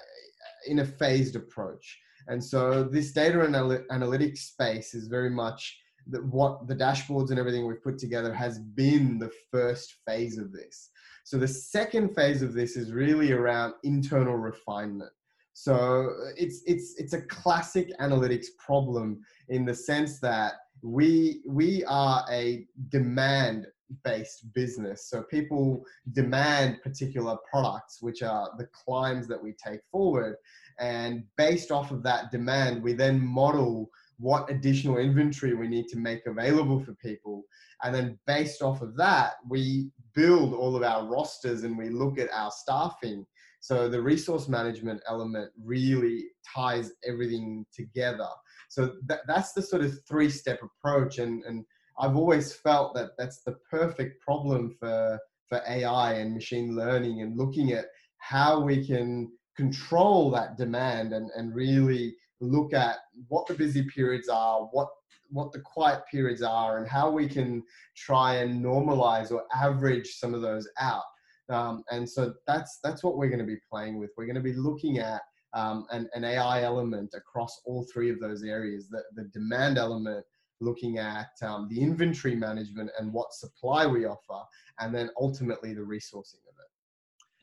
in 0.66 0.80
a 0.80 0.84
phased 0.84 1.36
approach. 1.36 1.98
And 2.28 2.42
so 2.42 2.84
this 2.84 3.12
data 3.12 3.44
anal- 3.44 3.84
analytics 3.90 4.38
space 4.38 4.94
is 4.94 5.08
very 5.08 5.30
much 5.30 5.78
the, 6.06 6.18
what 6.18 6.66
the 6.66 6.76
dashboards 6.76 7.30
and 7.30 7.38
everything 7.38 7.66
we've 7.66 7.82
put 7.82 7.98
together 7.98 8.32
has 8.32 8.58
been 8.58 9.18
the 9.18 9.30
first 9.50 9.94
phase 10.06 10.38
of 10.38 10.52
this. 10.52 10.90
So 11.24 11.38
the 11.38 11.48
second 11.48 12.14
phase 12.14 12.42
of 12.42 12.52
this 12.52 12.76
is 12.76 12.92
really 12.92 13.32
around 13.32 13.74
internal 13.82 14.36
refinement. 14.36 15.10
So 15.54 16.10
it's 16.36 16.62
it's 16.66 16.94
it's 16.98 17.12
a 17.12 17.22
classic 17.22 17.88
analytics 18.00 18.46
problem 18.58 19.20
in 19.48 19.64
the 19.64 19.74
sense 19.74 20.18
that 20.20 20.54
we 20.82 21.42
we 21.48 21.84
are 21.84 22.26
a 22.30 22.66
demand 22.88 23.68
based 24.02 24.52
business. 24.54 25.08
So 25.08 25.22
people 25.22 25.84
demand 26.12 26.82
particular 26.82 27.36
products, 27.50 28.00
which 28.00 28.22
are 28.22 28.50
the 28.58 28.66
climbs 28.66 29.26
that 29.28 29.42
we 29.42 29.52
take 29.52 29.80
forward. 29.90 30.36
And 30.78 31.24
based 31.36 31.70
off 31.70 31.90
of 31.90 32.02
that 32.02 32.30
demand, 32.32 32.82
we 32.82 32.94
then 32.94 33.24
model 33.24 33.90
what 34.18 34.50
additional 34.50 34.98
inventory 34.98 35.54
we 35.54 35.68
need 35.68 35.88
to 35.88 35.98
make 35.98 36.26
available 36.26 36.80
for 36.80 36.94
people. 36.94 37.44
And 37.82 37.94
then 37.94 38.18
based 38.26 38.62
off 38.62 38.82
of 38.82 38.96
that, 38.96 39.34
we 39.48 39.90
build 40.14 40.54
all 40.54 40.76
of 40.76 40.82
our 40.82 41.06
rosters 41.06 41.64
and 41.64 41.76
we 41.76 41.88
look 41.88 42.18
at 42.18 42.30
our 42.32 42.50
staffing. 42.50 43.26
So 43.60 43.88
the 43.88 44.00
resource 44.00 44.48
management 44.48 45.00
element 45.08 45.50
really 45.62 46.26
ties 46.54 46.92
everything 47.06 47.66
together. 47.72 48.28
So 48.68 48.94
that, 49.06 49.20
that's 49.26 49.52
the 49.52 49.62
sort 49.62 49.82
of 49.82 49.98
three 50.06 50.30
step 50.30 50.60
approach. 50.62 51.18
And, 51.18 51.42
and 51.44 51.64
I've 51.98 52.16
always 52.16 52.52
felt 52.52 52.94
that 52.94 53.10
that's 53.18 53.42
the 53.42 53.56
perfect 53.70 54.20
problem 54.20 54.74
for, 54.78 55.18
for 55.48 55.62
AI 55.68 56.14
and 56.14 56.34
machine 56.34 56.74
learning 56.76 57.22
and 57.22 57.36
looking 57.36 57.72
at 57.72 57.86
how 58.18 58.60
we 58.60 58.86
can 58.86 59.30
control 59.56 60.30
that 60.32 60.56
demand 60.56 61.12
and, 61.12 61.30
and 61.36 61.54
really 61.54 62.16
look 62.40 62.72
at 62.72 62.96
what 63.28 63.46
the 63.46 63.54
busy 63.54 63.84
periods 63.84 64.28
are, 64.28 64.62
what 64.72 64.88
what 65.30 65.52
the 65.52 65.60
quiet 65.60 66.02
periods 66.10 66.42
are, 66.42 66.78
and 66.78 66.88
how 66.88 67.10
we 67.10 67.26
can 67.28 67.62
try 67.96 68.34
and 68.36 68.64
normalize 68.64 69.32
or 69.32 69.42
average 69.54 70.14
some 70.16 70.34
of 70.34 70.42
those 70.42 70.68
out. 70.78 71.02
Um, 71.48 71.82
and 71.90 72.08
so 72.08 72.34
that's 72.46 72.78
that's 72.82 73.02
what 73.02 73.16
we're 73.16 73.28
going 73.28 73.40
to 73.40 73.44
be 73.44 73.58
playing 73.70 73.98
with. 73.98 74.10
We're 74.16 74.26
going 74.26 74.36
to 74.36 74.40
be 74.40 74.54
looking 74.54 74.98
at 74.98 75.22
um, 75.52 75.86
an, 75.90 76.08
an 76.14 76.24
AI 76.24 76.62
element 76.62 77.14
across 77.14 77.60
all 77.64 77.86
three 77.92 78.10
of 78.10 78.20
those 78.20 78.42
areas. 78.42 78.88
The, 78.88 79.02
the 79.14 79.24
demand 79.32 79.78
element, 79.78 80.24
looking 80.64 80.98
at 80.98 81.30
um, 81.42 81.68
the 81.70 81.80
inventory 81.80 82.34
management 82.34 82.90
and 82.98 83.12
what 83.12 83.32
supply 83.32 83.86
we 83.86 84.06
offer, 84.06 84.40
and 84.80 84.94
then 84.94 85.10
ultimately 85.20 85.72
the 85.74 85.80
resourcing 85.80 86.44
of 86.50 86.54
it. 86.64 86.70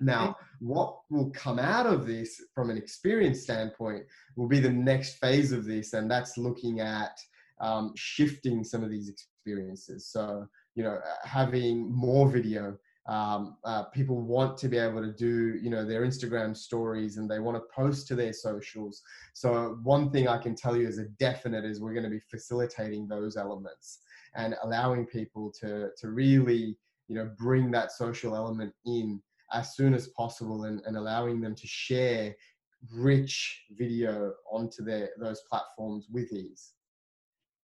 Now, 0.01 0.35
what 0.59 0.97
will 1.11 1.29
come 1.29 1.59
out 1.59 1.85
of 1.85 2.07
this 2.07 2.41
from 2.55 2.71
an 2.71 2.77
experience 2.77 3.41
standpoint 3.41 4.03
will 4.35 4.47
be 4.47 4.59
the 4.59 4.69
next 4.91 5.19
phase 5.19 5.51
of 5.51 5.63
this, 5.65 5.93
and 5.93 6.09
that's 6.09 6.37
looking 6.37 6.79
at 6.79 7.15
um, 7.59 7.93
shifting 7.95 8.63
some 8.63 8.83
of 8.83 8.89
these 8.89 9.09
experiences. 9.09 10.07
So, 10.07 10.47
you 10.75 10.83
know, 10.83 10.99
having 11.23 11.91
more 11.91 12.27
video. 12.27 12.77
Um, 13.07 13.57
uh, 13.63 13.83
people 13.85 14.21
want 14.21 14.57
to 14.59 14.67
be 14.67 14.77
able 14.77 15.01
to 15.01 15.11
do, 15.11 15.59
you 15.61 15.71
know, 15.71 15.83
their 15.83 16.01
Instagram 16.01 16.55
stories 16.55 17.17
and 17.17 17.29
they 17.29 17.39
want 17.39 17.57
to 17.57 17.63
post 17.73 18.07
to 18.09 18.15
their 18.15 18.31
socials. 18.31 19.01
So, 19.33 19.79
one 19.81 20.11
thing 20.11 20.27
I 20.27 20.37
can 20.37 20.55
tell 20.55 20.77
you 20.77 20.87
as 20.87 20.99
a 20.99 21.05
definite 21.19 21.65
is 21.65 21.81
we're 21.81 21.93
going 21.93 22.03
to 22.03 22.09
be 22.09 22.21
facilitating 22.29 23.07
those 23.07 23.37
elements 23.37 23.99
and 24.35 24.55
allowing 24.63 25.07
people 25.07 25.51
to 25.61 25.89
to 25.97 26.11
really, 26.11 26.77
you 27.07 27.15
know, 27.15 27.31
bring 27.37 27.71
that 27.71 27.91
social 27.91 28.35
element 28.35 28.73
in 28.85 29.19
as 29.51 29.75
soon 29.75 29.93
as 29.93 30.07
possible 30.09 30.65
and, 30.65 30.81
and 30.85 30.95
allowing 30.95 31.41
them 31.41 31.55
to 31.55 31.67
share 31.67 32.35
rich 32.93 33.63
video 33.71 34.33
onto 34.51 34.83
their 34.83 35.09
those 35.19 35.41
platforms 35.49 36.07
with 36.11 36.31
ease. 36.31 36.73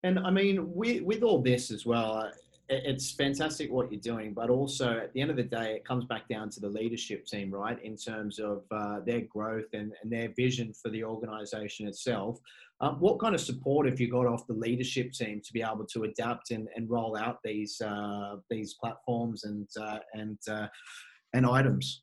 And 0.05 0.19
I 0.19 0.31
mean, 0.31 0.75
with, 0.75 1.03
with 1.03 1.23
all 1.23 1.41
this 1.41 1.71
as 1.71 1.87
well, 1.87 2.31
it's 2.73 3.13
fantastic 3.13 3.71
what 3.71 3.91
you're 3.93 4.01
doing, 4.01 4.33
but 4.33 4.51
also 4.51 4.99
at 4.99 5.13
the 5.13 5.21
end 5.21 5.31
of 5.31 5.37
the 5.37 5.43
day, 5.43 5.75
it 5.75 5.85
comes 5.85 6.05
back 6.05 6.29
down 6.29 6.51
to 6.51 6.61
the 6.61 6.69
leadership 6.69 7.27
team, 7.27 7.51
right? 7.51 7.83
In 7.83 7.97
terms 7.97 8.39
of 8.39 8.65
uh, 8.71 9.01
their 9.07 9.23
growth 9.23 9.73
and, 9.73 9.93
and 10.03 10.13
their 10.13 10.31
vision 10.37 10.73
for 10.73 10.89
the 10.91 11.05
organization 11.05 11.87
itself. 11.87 12.39
Um, 12.81 12.97
what 12.99 13.21
kind 13.21 13.35
of 13.35 13.41
support 13.41 13.87
have 13.87 14.01
you 14.01 14.11
got 14.11 14.27
off 14.27 14.47
the 14.47 14.55
leadership 14.55 15.13
team 15.13 15.41
to 15.45 15.53
be 15.53 15.63
able 15.63 15.87
to 15.93 16.05
adapt 16.05 16.51
and, 16.51 16.69
and 16.75 16.91
roll 16.91 17.17
out 17.17 17.39
these 17.45 17.81
uh, 17.81 18.37
these 18.51 18.75
platforms 18.75 19.45
and 19.45 19.69
uh, 19.81 19.99
and 20.15 20.39
uh, 20.51 20.67
and 21.35 21.47
items? 21.47 22.03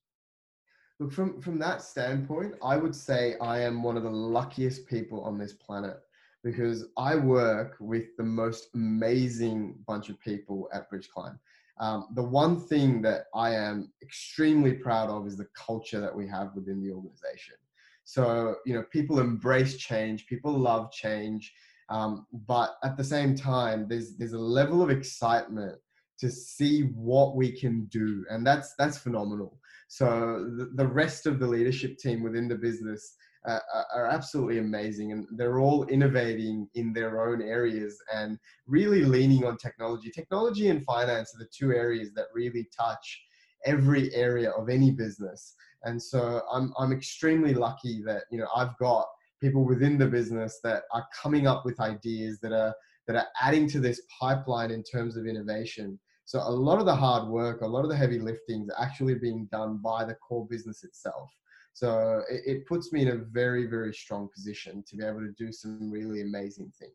Look, 0.99 1.13
from, 1.13 1.41
from 1.41 1.57
that 1.59 1.81
standpoint, 1.81 2.55
I 2.63 2.75
would 2.75 2.93
say 2.93 3.35
I 3.41 3.61
am 3.61 3.83
one 3.83 3.95
of 3.95 4.03
the 4.03 4.09
luckiest 4.09 4.85
people 4.85 5.21
on 5.21 5.37
this 5.37 5.53
planet 5.53 5.97
because 6.43 6.85
I 6.97 7.15
work 7.15 7.75
with 7.79 8.15
the 8.17 8.23
most 8.23 8.69
amazing 8.73 9.75
bunch 9.87 10.09
of 10.09 10.19
people 10.19 10.69
at 10.73 10.89
Bridge 10.89 11.09
Climb. 11.09 11.39
Um, 11.79 12.07
the 12.15 12.23
one 12.23 12.59
thing 12.59 13.01
that 13.03 13.25
I 13.33 13.53
am 13.55 13.91
extremely 14.01 14.73
proud 14.73 15.09
of 15.09 15.27
is 15.27 15.37
the 15.37 15.47
culture 15.55 15.99
that 16.01 16.15
we 16.15 16.27
have 16.27 16.53
within 16.55 16.81
the 16.81 16.91
organization. 16.91 17.55
So, 18.03 18.55
you 18.65 18.73
know, 18.73 18.83
people 18.91 19.19
embrace 19.19 19.77
change, 19.77 20.27
people 20.27 20.51
love 20.51 20.91
change, 20.91 21.53
um, 21.89 22.25
but 22.47 22.75
at 22.83 22.97
the 22.97 23.03
same 23.03 23.35
time, 23.35 23.87
there's 23.87 24.15
there's 24.17 24.33
a 24.33 24.39
level 24.39 24.81
of 24.81 24.89
excitement 24.89 25.77
to 26.19 26.29
see 26.29 26.81
what 26.95 27.35
we 27.35 27.51
can 27.51 27.85
do 27.85 28.25
and 28.29 28.45
that's 28.45 28.75
that's 28.77 28.97
phenomenal 28.97 29.57
so 29.87 30.45
the, 30.57 30.69
the 30.75 30.85
rest 30.85 31.25
of 31.25 31.39
the 31.39 31.47
leadership 31.47 31.97
team 31.97 32.21
within 32.21 32.47
the 32.47 32.55
business 32.55 33.15
uh, 33.47 33.59
are 33.95 34.07
absolutely 34.07 34.59
amazing 34.59 35.11
and 35.11 35.27
they're 35.31 35.59
all 35.59 35.85
innovating 35.85 36.67
in 36.75 36.91
their 36.93 37.21
own 37.27 37.41
areas 37.41 37.97
and 38.13 38.37
really 38.67 39.03
leaning 39.03 39.45
on 39.45 39.57
technology. 39.57 40.11
Technology 40.11 40.69
and 40.69 40.83
finance 40.83 41.33
are 41.33 41.39
the 41.39 41.49
two 41.57 41.71
areas 41.73 42.11
that 42.15 42.25
really 42.33 42.67
touch 42.77 43.21
every 43.65 44.13
area 44.13 44.51
of 44.51 44.69
any 44.69 44.91
business. 44.91 45.55
And 45.83 46.01
so 46.01 46.41
i'm 46.51 46.73
i'm 46.77 46.91
extremely 46.91 47.53
lucky 47.53 48.01
that 48.05 48.23
you 48.31 48.37
know 48.37 48.47
i've 48.53 48.77
got 48.79 49.07
people 49.39 49.65
within 49.65 49.97
the 49.97 50.05
business 50.05 50.59
that 50.63 50.83
are 50.91 51.07
coming 51.15 51.47
up 51.47 51.65
with 51.65 51.79
ideas 51.79 52.39
that 52.41 52.51
are 52.51 52.73
that 53.07 53.15
are 53.15 53.27
adding 53.41 53.67
to 53.67 53.79
this 53.79 54.01
pipeline 54.19 54.69
in 54.69 54.83
terms 54.83 55.17
of 55.17 55.25
innovation. 55.25 55.99
So 56.25 56.39
a 56.39 56.51
lot 56.51 56.79
of 56.79 56.85
the 56.85 56.95
hard 56.95 57.27
work, 57.27 57.61
a 57.61 57.67
lot 57.67 57.83
of 57.83 57.89
the 57.89 57.97
heavy 57.97 58.19
lifting 58.19 58.61
is 58.61 58.71
actually 58.79 59.15
being 59.15 59.47
done 59.51 59.79
by 59.83 60.05
the 60.05 60.13
core 60.13 60.45
business 60.47 60.83
itself. 60.83 61.31
So 61.73 62.21
it, 62.29 62.41
it 62.45 62.67
puts 62.67 62.91
me 62.91 63.03
in 63.03 63.09
a 63.09 63.15
very, 63.15 63.65
very 63.65 63.93
strong 63.93 64.29
position 64.33 64.83
to 64.87 64.95
be 64.95 65.03
able 65.03 65.21
to 65.21 65.33
do 65.37 65.51
some 65.51 65.91
really 65.91 66.21
amazing 66.21 66.71
things. 66.79 66.93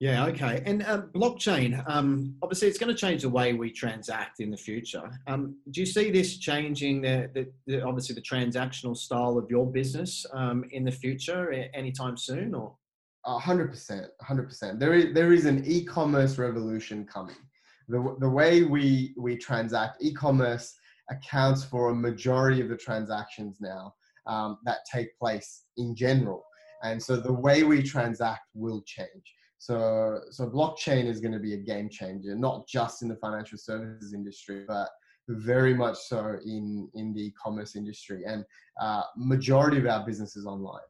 Yeah, 0.00 0.26
okay. 0.26 0.62
And 0.64 0.84
uh, 0.84 1.02
blockchain, 1.12 1.82
um, 1.88 2.36
obviously, 2.40 2.68
it's 2.68 2.78
going 2.78 2.94
to 2.94 2.98
change 2.98 3.22
the 3.22 3.28
way 3.28 3.54
we 3.54 3.72
transact 3.72 4.38
in 4.38 4.48
the 4.52 4.56
future. 4.56 5.10
Um, 5.26 5.56
do 5.72 5.80
you 5.80 5.86
see 5.86 6.12
this 6.12 6.38
changing 6.38 7.02
the, 7.02 7.28
the, 7.34 7.48
the, 7.66 7.82
obviously 7.84 8.14
the 8.14 8.22
transactional 8.22 8.96
style 8.96 9.36
of 9.36 9.50
your 9.50 9.66
business 9.66 10.24
um, 10.32 10.64
in 10.70 10.84
the 10.84 10.92
future 10.92 11.50
anytime 11.74 12.16
soon, 12.16 12.54
or? 12.54 12.76
hundred 13.26 13.68
percent, 13.70 14.06
hundred 14.22 14.44
percent. 14.44 14.80
There 14.80 14.94
is 14.94 15.12
there 15.12 15.34
is 15.34 15.44
an 15.44 15.62
e-commerce 15.66 16.38
revolution 16.38 17.04
coming 17.04 17.36
the, 17.88 18.16
the 18.20 18.28
way 18.28 18.62
we 18.62 19.14
we 19.16 19.36
transact 19.36 20.02
e-commerce 20.02 20.74
accounts 21.10 21.64
for 21.64 21.90
a 21.90 21.94
majority 21.94 22.60
of 22.60 22.68
the 22.68 22.76
transactions 22.76 23.58
now 23.60 23.94
um, 24.26 24.58
that 24.64 24.78
take 24.92 25.16
place 25.18 25.64
in 25.76 25.94
general. 25.94 26.44
And 26.82 27.02
so 27.02 27.16
the 27.16 27.32
way 27.32 27.62
we 27.62 27.82
transact 27.82 28.42
will 28.54 28.82
change. 28.86 29.34
So, 29.58 30.20
so 30.30 30.48
blockchain 30.48 31.06
is 31.06 31.20
going 31.20 31.32
to 31.32 31.40
be 31.40 31.54
a 31.54 31.58
game 31.58 31.88
changer, 31.88 32.36
not 32.36 32.68
just 32.68 33.02
in 33.02 33.08
the 33.08 33.16
financial 33.16 33.58
services 33.58 34.14
industry, 34.14 34.64
but 34.68 34.88
very 35.28 35.74
much 35.74 35.96
so 35.96 36.36
in 36.44 36.88
in 36.94 37.12
the 37.12 37.26
e-commerce 37.26 37.76
industry. 37.76 38.22
And 38.24 38.44
uh, 38.80 39.02
majority 39.16 39.78
of 39.78 39.86
our 39.86 40.06
business 40.06 40.36
is 40.36 40.46
online. 40.46 40.80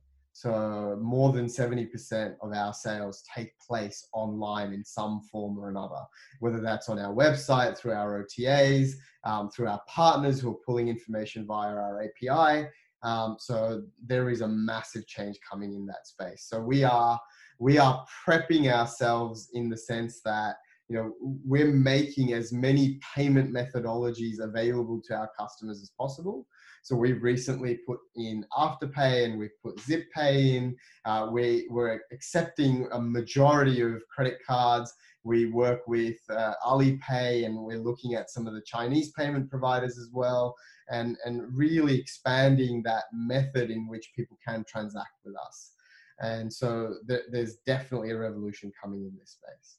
So 0.41 0.97
more 1.03 1.33
than 1.33 1.47
70% 1.47 2.37
of 2.41 2.53
our 2.53 2.73
sales 2.73 3.25
take 3.35 3.59
place 3.59 4.07
online 4.13 4.73
in 4.73 4.85
some 4.85 5.21
form 5.23 5.59
or 5.59 5.69
another, 5.69 6.01
whether 6.39 6.61
that's 6.61 6.89
on 6.89 6.97
our 6.97 7.13
website, 7.13 7.77
through 7.77 7.95
our 7.95 8.25
OTAs, 8.25 8.93
um, 9.25 9.51
through 9.51 9.67
our 9.67 9.81
partners 9.89 10.39
who 10.39 10.53
are 10.53 10.61
pulling 10.65 10.87
information 10.87 11.45
via 11.45 11.75
our 11.75 12.05
API. 12.05 12.69
Um, 13.03 13.35
so 13.41 13.83
there 14.07 14.31
is 14.31 14.41
a 14.41 14.47
massive 14.47 15.09
change 15.09 15.41
coming 15.51 15.75
in 15.75 15.87
that 15.87 16.07
space. 16.07 16.47
So 16.49 16.61
we 16.61 16.85
are 16.85 17.19
we 17.59 17.79
are 17.79 18.07
prepping 18.25 18.73
ourselves 18.73 19.49
in 19.55 19.69
the 19.69 19.77
sense 19.77 20.21
that 20.25 20.55
you 20.89 20.97
know 20.97 21.15
we're 21.21 21.73
making 21.73 22.33
as 22.33 22.53
many 22.53 23.01
payment 23.13 23.53
methodologies 23.53 24.39
available 24.39 25.03
to 25.09 25.17
our 25.17 25.31
customers 25.37 25.83
as 25.83 25.91
possible 25.99 26.47
so 26.83 26.97
we've 26.97 27.23
recently 27.23 27.79
put 27.87 27.99
in 28.17 28.45
afterpay 28.57 29.25
and 29.25 29.39
we've 29.39 29.51
put 29.63 29.77
ZipPay 29.77 30.55
in. 30.55 30.77
Uh, 31.05 31.29
we, 31.31 31.67
we're 31.71 32.01
accepting 32.13 32.89
a 32.93 33.01
majority 33.01 33.81
of 33.81 34.03
credit 34.15 34.39
cards. 34.47 34.93
We 35.25 35.47
work 35.47 35.81
with 35.87 36.19
uh, 36.31 36.55
alipay 36.65 37.45
and 37.45 37.59
we're 37.59 37.79
looking 37.79 38.15
at 38.15 38.31
some 38.31 38.47
of 38.47 38.55
the 38.55 38.63
chinese 38.65 39.11
payment 39.13 39.51
providers 39.51 39.99
as 39.99 40.09
well 40.13 40.55
and, 40.91 41.17
and 41.25 41.43
really 41.57 41.99
expanding 41.99 42.83
that 42.85 43.05
method 43.13 43.71
in 43.71 43.89
which 43.89 44.11
people 44.17 44.39
can 44.47 44.65
transact 44.69 45.13
with 45.25 45.35
us. 45.37 45.73
And 46.21 46.53
so 46.53 46.95
th- 47.09 47.23
there's 47.31 47.57
definitely 47.67 48.11
a 48.11 48.19
revolution 48.19 48.73
coming 48.83 49.03
in 49.03 49.17
this 49.19 49.39
space 49.43 49.79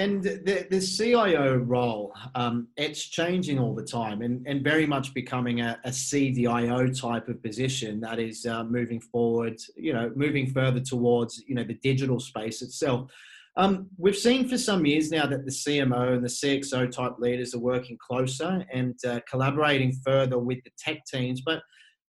and 0.00 0.22
the, 0.22 0.66
the 0.70 0.80
CIO 0.80 1.56
role, 1.56 2.14
um, 2.34 2.68
it's 2.76 3.04
changing 3.04 3.58
all 3.58 3.74
the 3.74 3.84
time 3.84 4.22
and, 4.22 4.46
and 4.46 4.64
very 4.64 4.86
much 4.86 5.12
becoming 5.12 5.60
a, 5.60 5.78
a 5.84 5.90
CDIO 5.90 6.98
type 6.98 7.28
of 7.28 7.42
position 7.42 8.00
that 8.00 8.18
is 8.18 8.46
uh, 8.46 8.64
moving 8.64 9.00
forward, 9.00 9.60
you 9.76 9.92
know, 9.92 10.10
moving 10.16 10.50
further 10.50 10.80
towards, 10.80 11.42
you 11.46 11.54
know, 11.54 11.64
the 11.64 11.74
digital 11.74 12.18
space 12.18 12.62
itself. 12.62 13.10
Um, 13.56 13.88
we've 13.98 14.16
seen 14.16 14.48
for 14.48 14.56
some 14.56 14.86
years 14.86 15.10
now 15.10 15.26
that 15.26 15.44
the 15.44 15.50
CMO 15.50 16.14
and 16.14 16.24
the 16.24 16.28
CXO 16.28 16.90
type 16.90 17.18
leaders 17.18 17.54
are 17.54 17.60
working 17.60 17.98
closer 18.00 18.64
and 18.72 18.98
uh, 19.06 19.20
collaborating 19.28 19.92
further 20.04 20.38
with 20.38 20.64
the 20.64 20.70
tech 20.78 21.04
teams, 21.04 21.42
but 21.42 21.60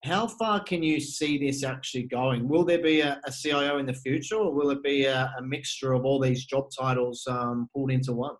how 0.03 0.27
far 0.27 0.61
can 0.61 0.83
you 0.83 0.99
see 0.99 1.37
this 1.37 1.63
actually 1.63 2.03
going? 2.03 2.47
Will 2.47 2.65
there 2.65 2.81
be 2.81 2.99
a, 3.01 3.21
a 3.25 3.31
CIO 3.31 3.77
in 3.77 3.85
the 3.85 3.93
future, 3.93 4.35
or 4.35 4.53
will 4.53 4.69
it 4.71 4.83
be 4.83 5.05
a, 5.05 5.33
a 5.37 5.41
mixture 5.41 5.93
of 5.93 6.03
all 6.03 6.19
these 6.19 6.45
job 6.45 6.69
titles 6.77 7.25
um, 7.27 7.69
pulled 7.73 7.89
into 7.89 8.11
one? 8.11 8.35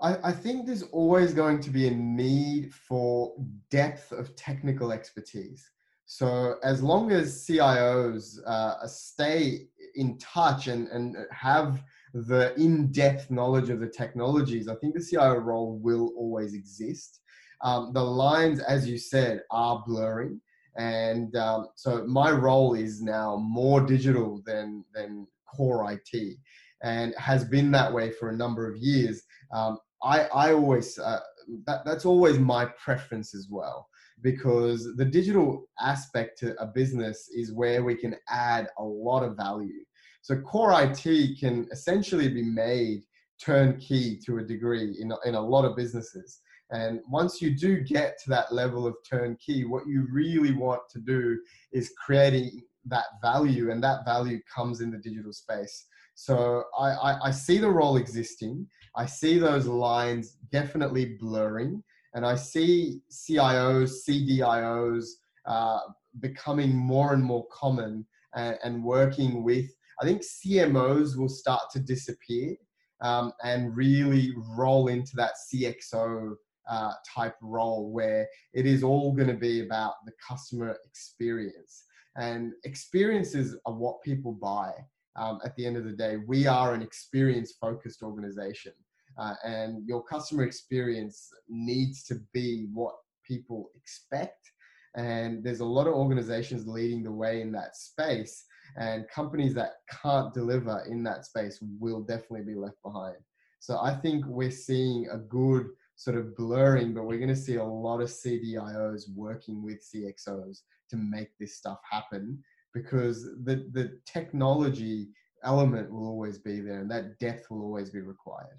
I, 0.00 0.18
I, 0.24 0.32
think 0.32 0.66
there's 0.66 0.82
always 0.82 1.32
going 1.32 1.60
to 1.60 1.70
be 1.70 1.86
a 1.86 1.92
need 1.92 2.74
for 2.74 3.34
depth 3.70 4.12
of 4.12 4.34
technical 4.36 4.92
expertise. 4.92 5.64
So 6.04 6.56
as 6.62 6.82
long 6.82 7.10
as 7.12 7.46
CIOs 7.46 8.38
uh, 8.46 8.86
stay 8.86 9.68
in 9.94 10.18
touch 10.18 10.66
and, 10.66 10.88
and 10.88 11.16
have 11.30 11.82
the 12.12 12.54
in-depth 12.60 13.30
knowledge 13.30 13.70
of 13.70 13.80
the 13.80 13.88
technologies, 13.88 14.68
I 14.68 14.74
think 14.74 14.94
the 14.94 15.04
CIO 15.04 15.36
role 15.36 15.78
will 15.78 16.12
always 16.18 16.52
exist 16.52 17.21
um, 17.62 17.92
the 17.92 18.02
lines, 18.02 18.60
as 18.60 18.88
you 18.88 18.98
said, 18.98 19.42
are 19.50 19.82
blurring. 19.86 20.40
And 20.76 21.34
um, 21.36 21.68
so 21.76 22.04
my 22.06 22.30
role 22.30 22.74
is 22.74 23.02
now 23.02 23.36
more 23.36 23.80
digital 23.80 24.42
than, 24.46 24.84
than 24.94 25.26
core 25.46 25.92
IT 25.92 26.36
and 26.82 27.14
has 27.16 27.44
been 27.44 27.70
that 27.72 27.92
way 27.92 28.10
for 28.10 28.30
a 28.30 28.36
number 28.36 28.68
of 28.68 28.76
years. 28.76 29.22
Um, 29.52 29.78
I, 30.02 30.22
I 30.34 30.52
always, 30.52 30.98
uh, 30.98 31.20
that, 31.66 31.84
that's 31.84 32.04
always 32.04 32.38
my 32.38 32.66
preference 32.82 33.34
as 33.34 33.48
well 33.50 33.88
because 34.22 34.94
the 34.96 35.04
digital 35.04 35.68
aspect 35.80 36.38
to 36.38 36.60
a 36.60 36.66
business 36.66 37.28
is 37.34 37.52
where 37.52 37.84
we 37.84 37.94
can 37.94 38.16
add 38.28 38.68
a 38.78 38.82
lot 38.82 39.22
of 39.22 39.36
value. 39.36 39.84
So 40.22 40.40
core 40.40 40.72
IT 40.80 41.38
can 41.40 41.68
essentially 41.72 42.28
be 42.28 42.42
made 42.42 43.02
turnkey 43.40 44.18
to 44.24 44.38
a 44.38 44.42
degree 44.42 44.96
in, 45.00 45.12
in 45.24 45.34
a 45.34 45.40
lot 45.40 45.64
of 45.64 45.76
businesses. 45.76 46.40
And 46.72 47.00
once 47.06 47.42
you 47.42 47.54
do 47.54 47.80
get 47.80 48.18
to 48.22 48.30
that 48.30 48.52
level 48.52 48.86
of 48.86 48.96
turnkey, 49.08 49.64
what 49.66 49.86
you 49.86 50.06
really 50.10 50.52
want 50.52 50.80
to 50.92 51.00
do 51.00 51.38
is 51.70 51.92
creating 52.02 52.62
that 52.86 53.04
value, 53.20 53.70
and 53.70 53.84
that 53.84 54.04
value 54.06 54.40
comes 54.52 54.80
in 54.80 54.90
the 54.90 54.98
digital 54.98 55.34
space. 55.34 55.86
So 56.14 56.64
I, 56.78 56.88
I, 56.90 57.18
I 57.26 57.30
see 57.30 57.58
the 57.58 57.70
role 57.70 57.96
existing. 57.98 58.66
I 58.96 59.06
see 59.06 59.38
those 59.38 59.66
lines 59.66 60.38
definitely 60.50 61.16
blurring, 61.20 61.82
and 62.14 62.24
I 62.24 62.36
see 62.36 63.02
CIOs, 63.10 64.08
CDIOs 64.08 65.04
uh, 65.46 65.80
becoming 66.20 66.74
more 66.74 67.12
and 67.12 67.22
more 67.22 67.46
common 67.52 68.06
and, 68.34 68.58
and, 68.64 68.82
working 68.82 69.42
with. 69.42 69.66
I 70.00 70.04
think 70.04 70.22
CMOs 70.22 71.16
will 71.16 71.28
start 71.28 71.62
to 71.72 71.80
disappear 71.80 72.54
um, 73.00 73.32
and 73.42 73.76
really 73.76 74.32
roll 74.56 74.88
into 74.88 75.12
that 75.16 75.32
CXO 75.52 76.34
uh, 76.72 76.94
type 77.06 77.36
role 77.42 77.90
where 77.90 78.26
it 78.54 78.64
is 78.64 78.82
all 78.82 79.12
going 79.12 79.28
to 79.28 79.34
be 79.34 79.60
about 79.60 79.94
the 80.06 80.12
customer 80.26 80.78
experience. 80.86 81.84
And 82.16 82.52
experiences 82.64 83.56
are 83.66 83.74
what 83.74 84.02
people 84.02 84.32
buy. 84.32 84.72
Um, 85.14 85.38
at 85.44 85.54
the 85.56 85.66
end 85.66 85.76
of 85.76 85.84
the 85.84 85.92
day, 85.92 86.16
we 86.26 86.46
are 86.46 86.72
an 86.72 86.80
experience 86.80 87.52
focused 87.60 88.02
organization. 88.02 88.72
Uh, 89.18 89.34
and 89.44 89.86
your 89.86 90.02
customer 90.02 90.44
experience 90.44 91.28
needs 91.50 92.04
to 92.04 92.14
be 92.32 92.68
what 92.72 92.94
people 93.22 93.70
expect. 93.76 94.50
And 94.96 95.44
there's 95.44 95.60
a 95.60 95.74
lot 95.78 95.86
of 95.86 95.92
organizations 95.92 96.66
leading 96.66 97.02
the 97.02 97.12
way 97.12 97.42
in 97.42 97.52
that 97.52 97.76
space. 97.76 98.46
And 98.78 99.06
companies 99.14 99.52
that 99.54 99.72
can't 100.02 100.32
deliver 100.32 100.82
in 100.88 101.02
that 101.02 101.26
space 101.26 101.58
will 101.78 102.00
definitely 102.00 102.46
be 102.46 102.54
left 102.54 102.82
behind. 102.82 103.16
So 103.60 103.78
I 103.78 103.94
think 103.94 104.24
we're 104.26 104.50
seeing 104.50 105.08
a 105.12 105.18
good 105.18 105.66
sort 106.02 106.16
of 106.16 106.36
blurring, 106.36 106.92
but 106.92 107.04
we're 107.04 107.18
going 107.18 107.28
to 107.28 107.36
see 107.36 107.56
a 107.56 107.64
lot 107.64 108.00
of 108.00 108.08
CDIOs 108.08 109.04
working 109.14 109.62
with 109.62 109.86
CXOs 109.94 110.62
to 110.90 110.96
make 110.96 111.28
this 111.38 111.56
stuff 111.56 111.78
happen 111.88 112.42
because 112.74 113.24
the, 113.44 113.68
the 113.72 113.98
technology 114.04 115.08
element 115.44 115.92
will 115.92 116.06
always 116.06 116.38
be 116.38 116.60
there 116.60 116.80
and 116.80 116.90
that 116.90 117.18
depth 117.18 117.50
will 117.50 117.62
always 117.62 117.90
be 117.90 118.00
required. 118.00 118.58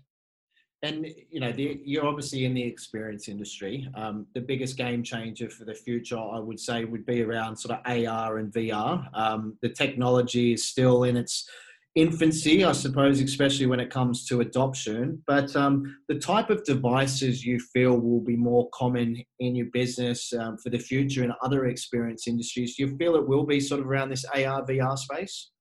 And 0.83 1.07
you 1.29 1.39
know, 1.39 1.51
the, 1.51 1.81
you're 1.85 2.05
obviously 2.05 2.43
in 2.43 2.53
the 2.53 2.63
experience 2.63 3.29
industry. 3.29 3.89
Um, 3.95 4.27
the 4.33 4.41
biggest 4.41 4.75
game 4.77 5.01
changer 5.01 5.49
for 5.49 5.63
the 5.63 5.73
future, 5.73 6.17
I 6.17 6.39
would 6.39 6.59
say, 6.59 6.83
would 6.83 7.05
be 7.05 7.23
around 7.23 7.55
sort 7.55 7.79
of 7.79 7.85
AR 7.85 8.37
and 8.37 8.51
VR. 8.51 9.07
Um, 9.13 9.57
the 9.61 9.69
technology 9.69 10.53
is 10.53 10.67
still 10.67 11.03
in 11.03 11.15
its 11.15 11.49
infancy, 11.95 12.65
I 12.65 12.71
suppose, 12.71 13.21
especially 13.21 13.67
when 13.67 13.79
it 13.79 13.89
comes 13.89 14.25
to 14.25 14.41
adoption. 14.41 15.21
But 15.27 15.55
um, 15.55 15.97
the 16.07 16.19
type 16.19 16.49
of 16.49 16.63
devices 16.63 17.45
you 17.45 17.59
feel 17.59 17.99
will 17.99 18.21
be 18.21 18.35
more 18.35 18.69
common 18.73 19.23
in 19.39 19.55
your 19.55 19.67
business 19.67 20.33
um, 20.33 20.57
for 20.57 20.69
the 20.69 20.79
future 20.79 21.23
in 21.23 21.33
other 21.43 21.65
experience 21.65 22.27
industries, 22.27 22.75
do 22.75 22.83
you 22.83 22.97
feel 22.97 23.15
it 23.15 23.27
will 23.27 23.45
be 23.45 23.59
sort 23.59 23.81
of 23.81 23.87
around 23.87 24.09
this 24.09 24.25
AR 24.25 24.65
VR 24.65 24.97
space? 24.97 25.51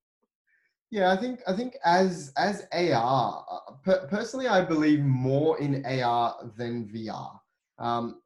Yeah, 0.91 1.11
I 1.11 1.17
think 1.17 1.41
I 1.47 1.57
think 1.57 1.77
as 1.87 2.33
as 2.37 2.67
AR, 2.71 3.45
uh, 3.51 3.73
per, 3.83 4.07
personally, 4.09 4.47
I 4.47 4.63
believe 4.63 5.01
more 5.01 5.59
in 5.59 5.87
AR 5.87 6.53
than 6.59 6.87
VR. 6.87 7.31
Um, 7.79 8.21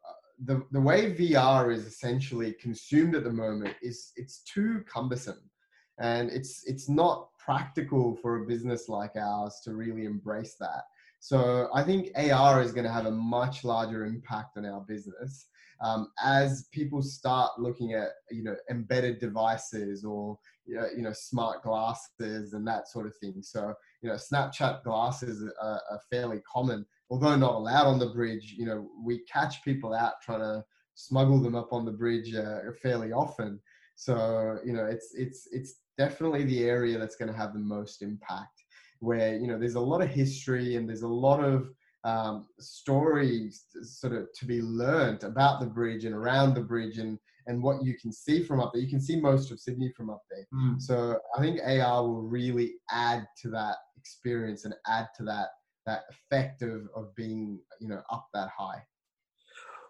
the 0.45 0.65
the 0.73 0.81
way 0.81 1.15
VR 1.15 1.73
is 1.73 1.87
essentially 1.87 2.55
consumed 2.55 3.15
at 3.15 3.23
the 3.23 3.33
moment 3.33 3.77
is 3.83 4.11
it's 4.17 4.43
too 4.53 4.83
cumbersome, 4.93 5.49
and 6.01 6.29
it's 6.31 6.65
it's 6.67 6.89
not 6.89 7.29
practical 7.47 8.17
for 8.17 8.43
a 8.43 8.47
business 8.47 8.89
like 8.89 9.17
ours 9.17 9.61
to 9.65 9.75
really 9.75 10.05
embrace 10.05 10.57
that. 10.61 10.83
So 11.21 11.71
I 11.73 11.83
think 11.83 12.11
AR 12.15 12.61
is 12.61 12.73
going 12.73 12.85
to 12.85 12.93
have 12.93 13.07
a 13.07 13.11
much 13.11 13.65
larger 13.65 14.05
impact 14.05 14.59
on 14.59 14.67
our 14.67 14.81
business 14.83 15.47
um, 15.81 16.11
as 16.23 16.69
people 16.73 17.03
start 17.03 17.53
looking 17.59 17.93
at 17.95 18.11
you 18.31 18.43
know 18.43 18.57
embedded 18.71 19.19
devices 19.19 20.05
or 20.05 20.39
you 20.67 21.03
know 21.03 21.13
smart 21.13 21.63
glasses 21.63 22.53
and 22.55 22.67
that 22.67 22.89
sort 22.89 23.07
of 23.07 23.17
thing. 23.17 23.43
So 23.43 23.75
you 24.03 24.09
know 24.09 24.17
Snapchat 24.17 24.83
glasses 24.85 25.43
are, 25.61 25.81
are 25.91 26.01
fairly 26.11 26.41
common, 26.51 26.87
although 27.11 27.37
not 27.37 27.55
allowed 27.55 27.87
on 27.87 27.99
the 27.99 28.11
bridge. 28.11 28.55
You 28.57 28.67
know 28.67 28.89
we 29.03 29.21
catch 29.33 29.63
people 29.65 29.95
out 29.95 30.15
trying 30.23 30.41
to 30.41 30.65
smuggle 30.95 31.41
them 31.41 31.55
up 31.55 31.73
on 31.73 31.85
the 31.85 31.93
bridge 31.93 32.35
uh, 32.35 32.61
fairly 32.83 33.13
often. 33.13 33.61
So 33.97 34.59
you 34.65 34.73
know 34.73 34.87
it's 34.87 35.15
it's 35.15 35.49
it's 35.53 35.75
definitely 35.99 36.45
the 36.45 36.65
area 36.65 36.99
that's 36.99 37.17
going 37.17 37.31
to 37.31 37.37
have 37.37 37.53
the 37.53 37.59
most 37.59 38.03
impact 38.03 38.65
where 39.01 39.37
you 39.37 39.47
know 39.47 39.59
there's 39.59 39.75
a 39.75 39.81
lot 39.81 40.01
of 40.01 40.09
history 40.09 40.77
and 40.77 40.89
there's 40.89 41.03
a 41.03 41.09
lot 41.09 41.43
of 41.43 41.71
um, 42.05 42.47
stories 42.61 43.65
sort 43.83 44.13
of 44.13 44.29
to 44.39 44.47
be 44.47 44.63
learned 44.63 45.25
about 45.25 45.61
the 45.61 45.67
bridge 45.67 46.05
and 46.05 46.15
around 46.15 46.55
the 46.55 46.61
bridge 46.61 46.99
and 46.99 47.19
and 47.49 47.63
what 47.63 47.85
you 47.85 47.97
can 48.01 48.13
see 48.13 48.43
from 48.43 48.61
up 48.61 48.73
there. 48.73 48.83
You 48.83 48.89
can 48.89 49.01
see 49.01 49.21
most 49.21 49.53
of 49.53 49.61
Sydney 49.61 49.93
from 49.97 50.11
up 50.11 50.23
there. 50.31 50.47
Mm. 50.53 50.81
So 50.81 51.19
I 51.37 51.41
think 51.41 51.61
AR 51.65 52.03
will 52.03 52.23
really 52.23 52.75
add 52.91 53.27
to 53.43 53.51
that 53.51 53.77
experience 53.97 54.65
and 54.65 54.75
add 54.89 55.09
to 55.17 55.25
that 55.25 55.49
that 55.87 56.03
effect 56.11 56.63
of 56.63 56.89
of 56.95 57.15
being 57.15 57.61
you 57.81 57.89
know 57.89 58.03
up 58.11 58.27
that 58.35 58.49
high. 58.57 58.83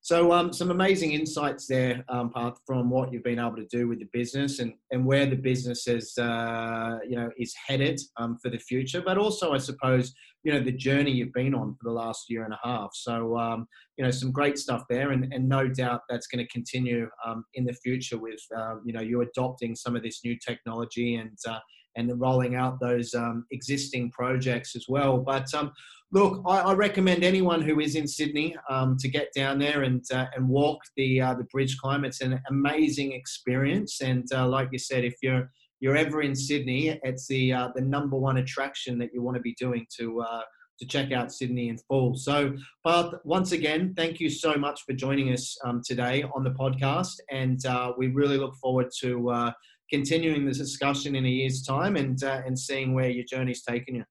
So, 0.06 0.30
um, 0.30 0.52
some 0.52 0.70
amazing 0.70 1.14
insights 1.14 1.66
there, 1.66 2.04
um, 2.08 2.32
from 2.64 2.90
what 2.90 3.12
you've 3.12 3.24
been 3.24 3.40
able 3.40 3.56
to 3.56 3.66
do 3.66 3.88
with 3.88 3.98
the 3.98 4.08
business 4.12 4.60
and, 4.60 4.72
and 4.92 5.04
where 5.04 5.26
the 5.26 5.34
business 5.34 5.88
is, 5.88 6.16
uh, 6.16 6.98
you 7.08 7.16
know, 7.16 7.28
is 7.38 7.52
headed 7.66 8.00
um, 8.16 8.38
for 8.40 8.48
the 8.48 8.58
future. 8.60 9.02
But 9.04 9.18
also, 9.18 9.52
I 9.52 9.58
suppose, 9.58 10.14
you 10.44 10.52
know, 10.52 10.60
the 10.60 10.70
journey 10.70 11.10
you've 11.10 11.32
been 11.32 11.56
on 11.56 11.74
for 11.74 11.88
the 11.88 11.90
last 11.90 12.26
year 12.28 12.44
and 12.44 12.54
a 12.54 12.58
half. 12.62 12.90
So, 12.92 13.36
um, 13.36 13.66
you 13.96 14.04
know, 14.04 14.12
some 14.12 14.30
great 14.30 14.58
stuff 14.58 14.84
there, 14.88 15.10
and, 15.10 15.34
and 15.34 15.48
no 15.48 15.66
doubt 15.66 16.02
that's 16.08 16.28
going 16.28 16.46
to 16.46 16.52
continue 16.52 17.08
um, 17.26 17.44
in 17.54 17.64
the 17.64 17.74
future 17.74 18.16
with, 18.16 18.38
uh, 18.56 18.76
you 18.84 18.92
know, 18.92 19.00
you 19.00 19.22
adopting 19.22 19.74
some 19.74 19.96
of 19.96 20.04
this 20.04 20.20
new 20.22 20.38
technology 20.38 21.16
and 21.16 21.36
uh, 21.48 21.58
and 21.96 22.12
rolling 22.20 22.54
out 22.54 22.78
those 22.78 23.14
um, 23.14 23.46
existing 23.50 24.10
projects 24.10 24.76
as 24.76 24.84
well. 24.88 25.18
But 25.18 25.52
um, 25.54 25.72
look, 26.12 26.42
I, 26.46 26.60
I, 26.60 26.74
recommend 26.74 27.24
anyone 27.24 27.62
who 27.62 27.80
is 27.80 27.96
in 27.96 28.06
Sydney 28.06 28.56
um, 28.70 28.96
to 28.98 29.08
get 29.08 29.32
down 29.34 29.58
there 29.58 29.82
and 29.82 30.04
uh, 30.12 30.26
and 30.34 30.48
walk 30.48 30.80
the 30.96 31.20
uh, 31.20 31.34
the 31.34 31.44
bridge 31.44 31.76
climb. 31.78 32.04
It's 32.04 32.20
an 32.20 32.40
amazing 32.48 33.12
experience, 33.12 34.00
and 34.00 34.26
uh, 34.32 34.46
like 34.48 34.68
you 34.72 34.78
said, 34.78 35.04
if 35.04 35.14
you're 35.22 35.50
you're 35.80 35.96
ever 35.96 36.22
in 36.22 36.34
Sydney, 36.34 36.98
it's 37.02 37.26
the 37.26 37.52
uh, 37.52 37.68
the 37.74 37.82
number 37.82 38.16
one 38.16 38.38
attraction 38.38 38.98
that 38.98 39.10
you 39.12 39.22
want 39.22 39.36
to 39.36 39.42
be 39.42 39.54
doing 39.58 39.86
to 39.98 40.20
uh, 40.20 40.42
to 40.78 40.86
check 40.86 41.12
out 41.12 41.32
Sydney 41.32 41.68
in 41.68 41.78
full. 41.78 42.14
So, 42.14 42.54
Parth, 42.84 43.14
once 43.24 43.52
again, 43.52 43.94
thank 43.96 44.20
you 44.20 44.28
so 44.30 44.54
much 44.54 44.82
for 44.86 44.92
joining 44.92 45.32
us 45.32 45.56
um, 45.64 45.80
today 45.84 46.24
on 46.34 46.44
the 46.44 46.50
podcast, 46.50 47.14
and 47.30 47.64
uh, 47.66 47.92
we 47.96 48.08
really 48.08 48.38
look 48.38 48.54
forward 48.56 48.90
to 49.00 49.52
continuing 49.88 50.44
the 50.44 50.52
discussion 50.52 51.14
in 51.14 51.24
a 51.24 51.28
year's 51.28 51.62
time 51.62 51.96
and 51.96 52.22
and 52.22 52.58
seeing 52.58 52.94
where 52.94 53.08
your 53.10 53.24
journey's 53.24 53.62
taken 53.62 53.96
you. 53.96 54.04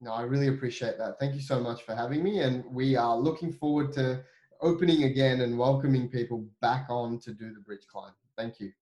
No, 0.00 0.12
I 0.12 0.22
really 0.22 0.48
appreciate 0.48 0.98
that. 0.98 1.18
Thank 1.18 1.34
you 1.34 1.40
so 1.40 1.60
much 1.60 1.82
for 1.82 1.94
having 1.94 2.22
me. 2.22 2.40
And 2.40 2.64
we 2.70 2.96
are 2.96 3.16
looking 3.16 3.52
forward 3.52 3.92
to 3.94 4.22
opening 4.60 5.04
again 5.04 5.40
and 5.40 5.58
welcoming 5.58 6.08
people 6.08 6.46
back 6.60 6.86
on 6.88 7.18
to 7.20 7.32
do 7.32 7.52
the 7.52 7.60
bridge 7.60 7.86
climb. 7.90 8.12
Thank 8.36 8.60
you. 8.60 8.72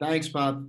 Thanks, 0.00 0.28
Bob. 0.28 0.68